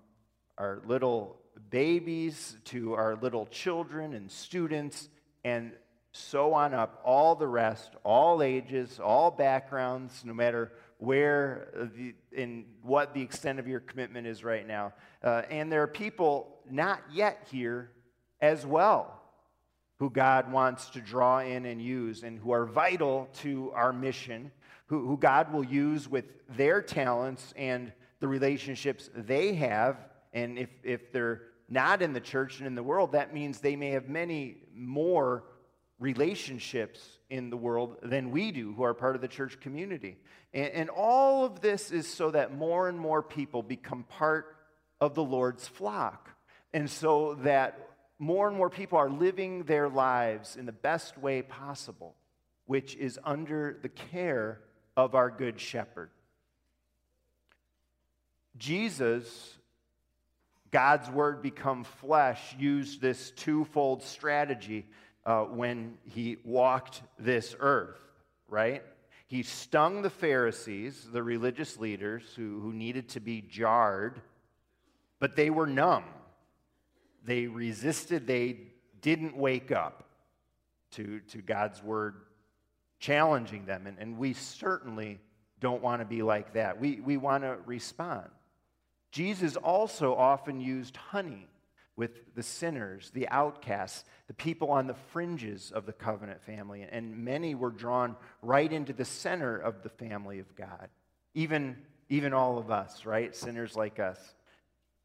our 0.57 0.81
little 0.85 1.37
babies 1.69 2.55
to 2.65 2.93
our 2.93 3.15
little 3.17 3.45
children 3.47 4.13
and 4.13 4.31
students 4.31 5.09
and 5.43 5.73
so 6.17 6.53
on 6.53 6.73
up, 6.73 7.01
all 7.05 7.35
the 7.35 7.47
rest, 7.47 7.91
all 8.03 8.41
ages, 8.41 8.99
all 8.99 9.31
backgrounds, 9.31 10.23
no 10.25 10.33
matter 10.33 10.71
where 10.97 11.89
the, 11.95 12.15
in 12.31 12.65
what 12.81 13.13
the 13.13 13.21
extent 13.21 13.59
of 13.59 13.67
your 13.67 13.79
commitment 13.79 14.25
is 14.25 14.43
right 14.43 14.67
now. 14.67 14.93
Uh, 15.23 15.43
and 15.49 15.71
there 15.71 15.81
are 15.83 15.87
people 15.87 16.57
not 16.69 17.01
yet 17.11 17.47
here 17.51 17.91
as 18.41 18.65
well 18.65 19.21
who 19.99 20.09
God 20.09 20.51
wants 20.51 20.89
to 20.91 21.01
draw 21.01 21.39
in 21.39 21.65
and 21.65 21.81
use 21.81 22.23
and 22.23 22.39
who 22.39 22.51
are 22.51 22.65
vital 22.65 23.29
to 23.39 23.71
our 23.73 23.91
mission, 23.91 24.51
who, 24.87 25.07
who 25.07 25.17
God 25.17 25.51
will 25.51 25.63
use 25.63 26.07
with 26.07 26.25
their 26.49 26.81
talents 26.81 27.53
and 27.55 27.91
the 28.19 28.27
relationships 28.27 29.09
they 29.15 29.55
have. 29.55 29.97
And 30.33 30.57
if, 30.57 30.69
if 30.83 31.11
they're 31.11 31.41
not 31.69 32.01
in 32.01 32.13
the 32.13 32.21
church 32.21 32.59
and 32.59 32.67
in 32.67 32.75
the 32.75 32.83
world, 32.83 33.13
that 33.13 33.33
means 33.33 33.59
they 33.59 33.75
may 33.75 33.91
have 33.91 34.07
many 34.07 34.57
more 34.73 35.43
relationships 35.99 36.99
in 37.29 37.49
the 37.49 37.57
world 37.57 37.97
than 38.03 38.31
we 38.31 38.51
do 38.51 38.73
who 38.73 38.83
are 38.83 38.93
part 38.93 39.15
of 39.15 39.21
the 39.21 39.27
church 39.27 39.59
community. 39.59 40.17
And, 40.53 40.71
and, 40.73 40.89
all 40.89 41.43
of 41.43 41.61
this 41.61 41.91
is 41.91 42.07
so 42.07 42.31
that 42.31 42.55
more 42.55 42.87
and 42.87 42.99
more 42.99 43.21
people 43.21 43.63
become 43.63 44.03
part 44.03 44.55
of 45.01 45.15
the 45.15 45.23
Lord's 45.23 45.67
flock. 45.67 46.29
And 46.73 46.89
so 46.89 47.35
that 47.41 47.89
more 48.19 48.47
and 48.47 48.55
more 48.55 48.69
people 48.69 48.97
are 48.97 49.09
living 49.09 49.63
their 49.63 49.89
lives 49.89 50.55
in 50.55 50.65
the 50.65 50.71
best 50.71 51.17
way 51.17 51.41
possible, 51.41 52.15
which 52.65 52.95
is 52.95 53.19
under 53.23 53.77
the 53.81 53.89
care 53.89 54.61
of 54.95 55.15
our 55.15 55.29
good 55.29 55.59
shepherd. 55.59 56.09
Jesus, 58.57 59.55
God's 60.71 61.09
word 61.09 61.41
become 61.41 61.83
flesh, 61.83 62.55
used 62.57 63.01
this 63.01 63.31
twofold 63.31 64.03
strategy 64.03 64.87
uh, 65.27 65.43
when 65.43 65.97
he 66.05 66.37
walked 66.45 67.01
this 67.19 67.53
earth, 67.59 67.99
right? 68.47 68.81
He 69.27 69.43
stung 69.43 70.01
the 70.01 70.09
Pharisees, 70.09 71.09
the 71.11 71.21
religious 71.21 71.77
leaders 71.77 72.23
who, 72.37 72.61
who 72.61 72.71
needed 72.71 73.09
to 73.09 73.19
be 73.19 73.41
jarred, 73.41 74.21
but 75.19 75.35
they 75.35 75.49
were 75.49 75.67
numb. 75.67 76.05
They 77.25 77.47
resisted, 77.47 78.25
they 78.25 78.57
didn't 79.01 79.35
wake 79.35 79.69
up 79.69 80.05
to, 80.91 81.19
to 81.27 81.39
God's 81.39 81.83
word 81.83 82.21
challenging 82.99 83.65
them. 83.65 83.85
And, 83.85 83.97
and 83.99 84.17
we 84.17 84.31
certainly 84.31 85.19
don't 85.59 85.83
want 85.83 86.01
to 86.01 86.05
be 86.05 86.21
like 86.21 86.53
that. 86.53 86.79
We, 86.79 87.01
we 87.01 87.17
want 87.17 87.43
to 87.43 87.57
respond. 87.65 88.29
Jesus 89.11 89.57
also 89.57 90.15
often 90.15 90.61
used 90.61 90.95
honey 90.95 91.47
with 91.97 92.35
the 92.35 92.43
sinners, 92.43 93.11
the 93.13 93.27
outcasts, 93.27 94.05
the 94.27 94.33
people 94.33 94.71
on 94.71 94.87
the 94.87 94.93
fringes 94.93 95.71
of 95.71 95.85
the 95.85 95.91
covenant 95.91 96.41
family. 96.43 96.87
And 96.89 97.25
many 97.25 97.55
were 97.55 97.71
drawn 97.71 98.15
right 98.41 98.71
into 98.71 98.93
the 98.93 99.03
center 99.03 99.57
of 99.57 99.83
the 99.83 99.89
family 99.89 100.39
of 100.39 100.55
God. 100.55 100.87
Even, 101.33 101.75
even 102.07 102.33
all 102.33 102.57
of 102.57 102.71
us, 102.71 103.05
right? 103.05 103.35
Sinners 103.35 103.75
like 103.75 103.99
us. 103.99 104.19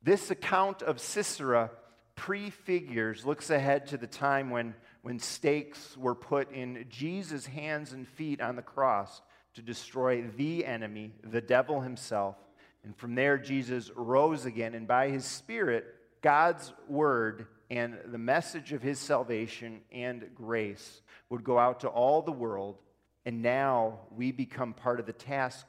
This 0.03 0.31
account 0.31 0.83
of 0.83 1.01
Sisera 1.01 1.71
prefigures, 2.15 3.25
looks 3.25 3.51
ahead 3.51 3.87
to 3.87 3.97
the 3.97 4.07
time 4.07 4.51
when, 4.51 4.75
when 5.01 5.19
stakes 5.19 5.97
were 5.97 6.15
put 6.15 6.53
in 6.53 6.85
Jesus' 6.91 7.47
hands 7.47 7.93
and 7.93 8.07
feet 8.07 8.41
on 8.41 8.55
the 8.55 8.63
cross 8.63 9.23
to 9.55 9.63
destroy 9.63 10.23
the 10.37 10.65
enemy, 10.67 11.13
the 11.25 11.41
devil 11.41 11.81
himself. 11.81 12.37
And 12.85 12.97
from 12.97 13.15
there, 13.15 13.39
Jesus 13.39 13.91
rose 13.97 14.45
again, 14.45 14.75
and 14.75 14.87
by 14.87 15.09
his 15.09 15.25
Spirit, 15.25 15.87
God's 16.23 16.73
word 16.89 17.47
and 17.69 17.99
the 18.07 18.19
message 18.19 18.73
of 18.73 18.83
his 18.83 18.99
salvation 18.99 19.81
and 19.91 20.25
grace 20.35 21.03
would 21.29 21.43
go 21.43 21.59
out 21.59 21.81
to 21.81 21.89
all 21.89 22.23
the 22.23 22.33
world, 22.33 22.79
and 23.27 23.43
now 23.43 24.01
we 24.15 24.31
become 24.31 24.73
part 24.73 25.01
of 25.01 25.07
the 25.07 25.13
task 25.13 25.67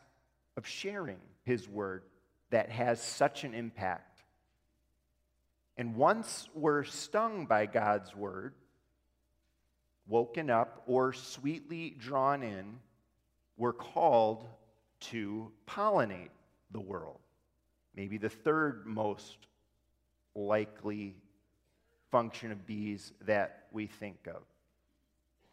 of 0.55 0.67
sharing 0.67 1.19
his 1.43 1.67
word 1.67 2.03
that 2.51 2.69
has 2.69 3.01
such 3.01 3.43
an 3.43 3.53
impact. 3.53 4.21
And 5.75 5.95
once 5.95 6.47
we're 6.53 6.83
stung 6.83 7.47
by 7.47 7.65
God's 7.65 8.15
word, 8.15 8.53
woken 10.07 10.49
up, 10.49 10.83
or 10.85 11.13
sweetly 11.13 11.95
drawn 11.97 12.43
in, 12.43 12.79
we're 13.57 13.73
called 13.73 14.45
to 14.99 15.51
pollinate 15.67 16.29
the 16.71 16.79
world. 16.79 17.19
maybe 17.95 18.17
the 18.17 18.29
third 18.29 18.85
most 18.85 19.37
likely 20.35 21.15
function 22.11 22.51
of 22.51 22.65
bees 22.65 23.11
that 23.25 23.65
we 23.71 23.87
think 23.87 24.27
of. 24.27 24.41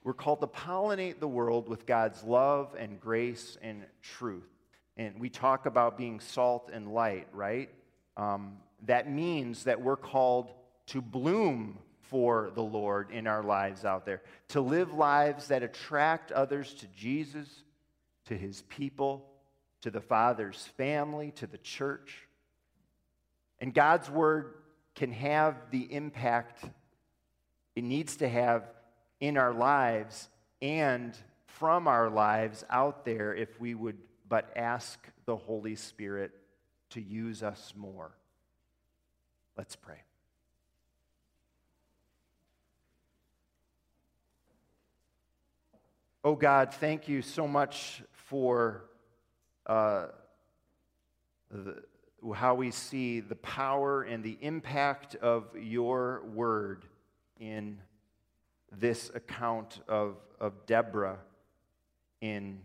We're 0.03 0.15
called 0.15 0.41
to 0.41 0.47
pollinate 0.47 1.21
the 1.21 1.29
world 1.29 1.69
with 1.69 1.87
God's 1.87 2.23
love 2.25 2.75
and 2.79 3.01
grace 3.01 3.59
and 3.63 3.85
truth. 4.03 4.49
And 4.97 5.19
we 5.21 5.29
talk 5.29 5.67
about 5.67 5.99
being 5.99 6.21
salt 6.21 6.71
and 6.73 6.93
light, 6.93 7.29
right? 7.33 7.71
Um, 8.17 8.59
that 8.87 9.11
means 9.11 9.65
that 9.65 9.81
we're 9.81 9.97
called 9.97 10.51
to 10.87 11.01
bloom 11.01 11.79
for 12.03 12.51
the 12.55 12.63
Lord 12.63 13.11
in 13.11 13.27
our 13.27 13.43
lives 13.43 13.85
out 13.85 14.05
there, 14.05 14.23
to 14.49 14.61
live 14.61 14.93
lives 14.93 15.49
that 15.49 15.63
attract 15.63 16.33
others 16.33 16.75
to 16.75 16.87
Jesus, 16.89 17.49
to 18.27 18.37
his 18.37 18.63
people, 18.63 19.27
to 19.83 19.91
the 19.91 20.01
Father's 20.01 20.67
family, 20.77 21.31
to 21.33 21.47
the 21.47 21.59
church. 21.59 22.27
And 23.61 23.73
God's 23.73 24.11
word 24.11 24.55
can 24.95 25.13
have 25.13 25.57
the 25.71 25.93
impact 25.93 26.65
it 27.77 27.85
needs 27.85 28.17
to 28.17 28.29
have 28.29 28.65
in 29.21 29.37
our 29.37 29.53
lives 29.53 30.29
and 30.61 31.17
from 31.47 31.89
our 31.89 32.11
lives 32.11 32.65
out 32.71 33.05
there 33.05 33.35
if 33.35 33.61
we 33.61 33.75
would 33.75 33.99
but 34.29 34.51
ask 34.57 34.99
the 35.25 35.37
Holy 35.37 35.75
Spirit 35.75 36.33
to 36.91 37.01
use 37.01 37.43
us 37.43 37.73
more. 37.77 38.13
Let's 39.57 39.77
pray. 39.77 40.03
Oh 46.23 46.35
God, 46.35 46.75
thank 46.75 47.09
you 47.09 47.23
so 47.23 47.49
much 47.49 48.03
for 48.13 48.85
uh, 49.67 50.09
the, 51.51 51.83
how 52.35 52.55
we 52.55 52.71
see 52.71 53.21
the 53.21 53.37
power 53.37 54.03
and 54.03 54.23
the 54.23 54.37
impact 54.41 55.15
of 55.17 55.49
your 55.57 56.23
word 56.35 56.85
in 57.39 57.79
this 58.71 59.11
account 59.15 59.81
of, 59.89 60.17
of 60.39 60.67
Deborah 60.67 61.19
in 62.21 62.61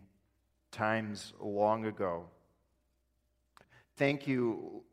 times 0.72 1.34
long 1.39 1.86
ago. 1.86 2.26
Thank 3.98 4.28
you, 4.28 4.84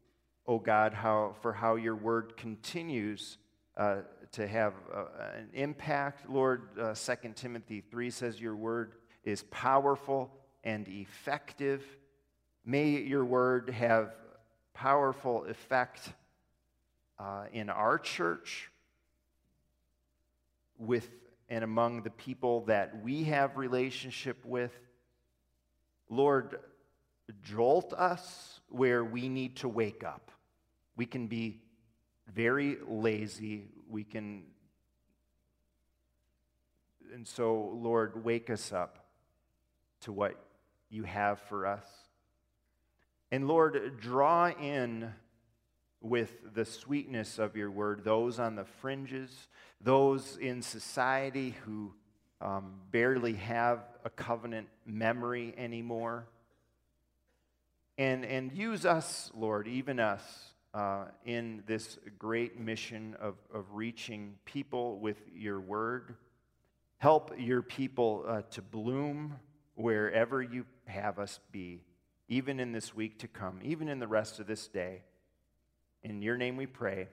O 0.46 0.54
oh 0.54 0.58
God, 0.58 0.94
how, 0.94 1.34
for 1.42 1.52
how 1.52 1.74
your 1.74 1.96
word 1.96 2.36
continues 2.36 3.38
uh, 3.76 4.02
to 4.32 4.46
have 4.46 4.74
uh, 4.94 5.04
an 5.36 5.48
impact. 5.52 6.30
Lord, 6.30 6.68
uh, 6.80 6.94
2 6.94 7.32
Timothy 7.34 7.82
3 7.90 8.10
says 8.10 8.40
your 8.40 8.54
word 8.54 8.94
is 9.24 9.42
powerful 9.50 10.30
and 10.62 10.86
effective. 10.88 11.84
May 12.64 12.90
your 12.90 13.24
word 13.24 13.70
have 13.70 14.14
powerful 14.74 15.44
effect 15.44 16.12
uh, 17.18 17.44
in 17.52 17.70
our 17.70 17.98
church, 17.98 18.70
with 20.78 21.08
and 21.48 21.62
among 21.62 22.02
the 22.02 22.10
people 22.10 22.64
that 22.64 23.02
we 23.02 23.24
have 23.24 23.58
relationship 23.58 24.42
with. 24.44 24.72
Lord, 26.08 26.58
jolt 27.42 27.92
us 27.92 28.60
where 28.70 29.04
we 29.04 29.28
need 29.28 29.56
to 29.56 29.68
wake 29.68 30.02
up. 30.02 30.30
We 30.96 31.04
can 31.04 31.26
be 31.26 31.60
very 32.34 32.78
lazy. 32.88 33.66
We 33.88 34.04
can. 34.04 34.44
And 37.12 37.28
so, 37.28 37.70
Lord, 37.74 38.24
wake 38.24 38.48
us 38.48 38.72
up 38.72 39.04
to 40.02 40.12
what 40.12 40.42
you 40.88 41.04
have 41.04 41.38
for 41.50 41.66
us. 41.66 41.84
And 43.32 43.48
Lord, 43.48 43.98
draw 43.98 44.50
in 44.50 45.10
with 46.02 46.54
the 46.54 46.66
sweetness 46.66 47.38
of 47.38 47.56
your 47.56 47.70
word 47.70 48.04
those 48.04 48.38
on 48.38 48.56
the 48.56 48.66
fringes, 48.66 49.48
those 49.80 50.36
in 50.36 50.60
society 50.60 51.54
who 51.64 51.94
um, 52.42 52.74
barely 52.90 53.32
have 53.32 53.78
a 54.04 54.10
covenant 54.10 54.68
memory 54.84 55.54
anymore. 55.56 56.26
And, 57.96 58.22
and 58.26 58.52
use 58.52 58.84
us, 58.84 59.30
Lord, 59.34 59.66
even 59.66 59.98
us, 59.98 60.22
uh, 60.74 61.06
in 61.24 61.62
this 61.66 61.98
great 62.18 62.60
mission 62.60 63.16
of, 63.18 63.36
of 63.54 63.64
reaching 63.72 64.34
people 64.44 64.98
with 64.98 65.16
your 65.34 65.58
word. 65.58 66.16
Help 66.98 67.32
your 67.38 67.62
people 67.62 68.26
uh, 68.28 68.42
to 68.50 68.60
bloom 68.60 69.36
wherever 69.74 70.42
you 70.42 70.66
have 70.84 71.18
us 71.18 71.40
be, 71.50 71.82
even 72.32 72.58
in 72.58 72.72
this 72.72 72.94
week 72.94 73.18
to 73.18 73.28
come, 73.28 73.60
even 73.62 73.88
in 73.88 73.98
the 73.98 74.06
rest 74.06 74.40
of 74.40 74.46
this 74.46 74.66
day. 74.66 75.02
In 76.02 76.22
your 76.22 76.38
name 76.38 76.56
we 76.56 76.64
pray. 76.64 77.08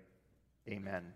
Amen. 0.65 1.12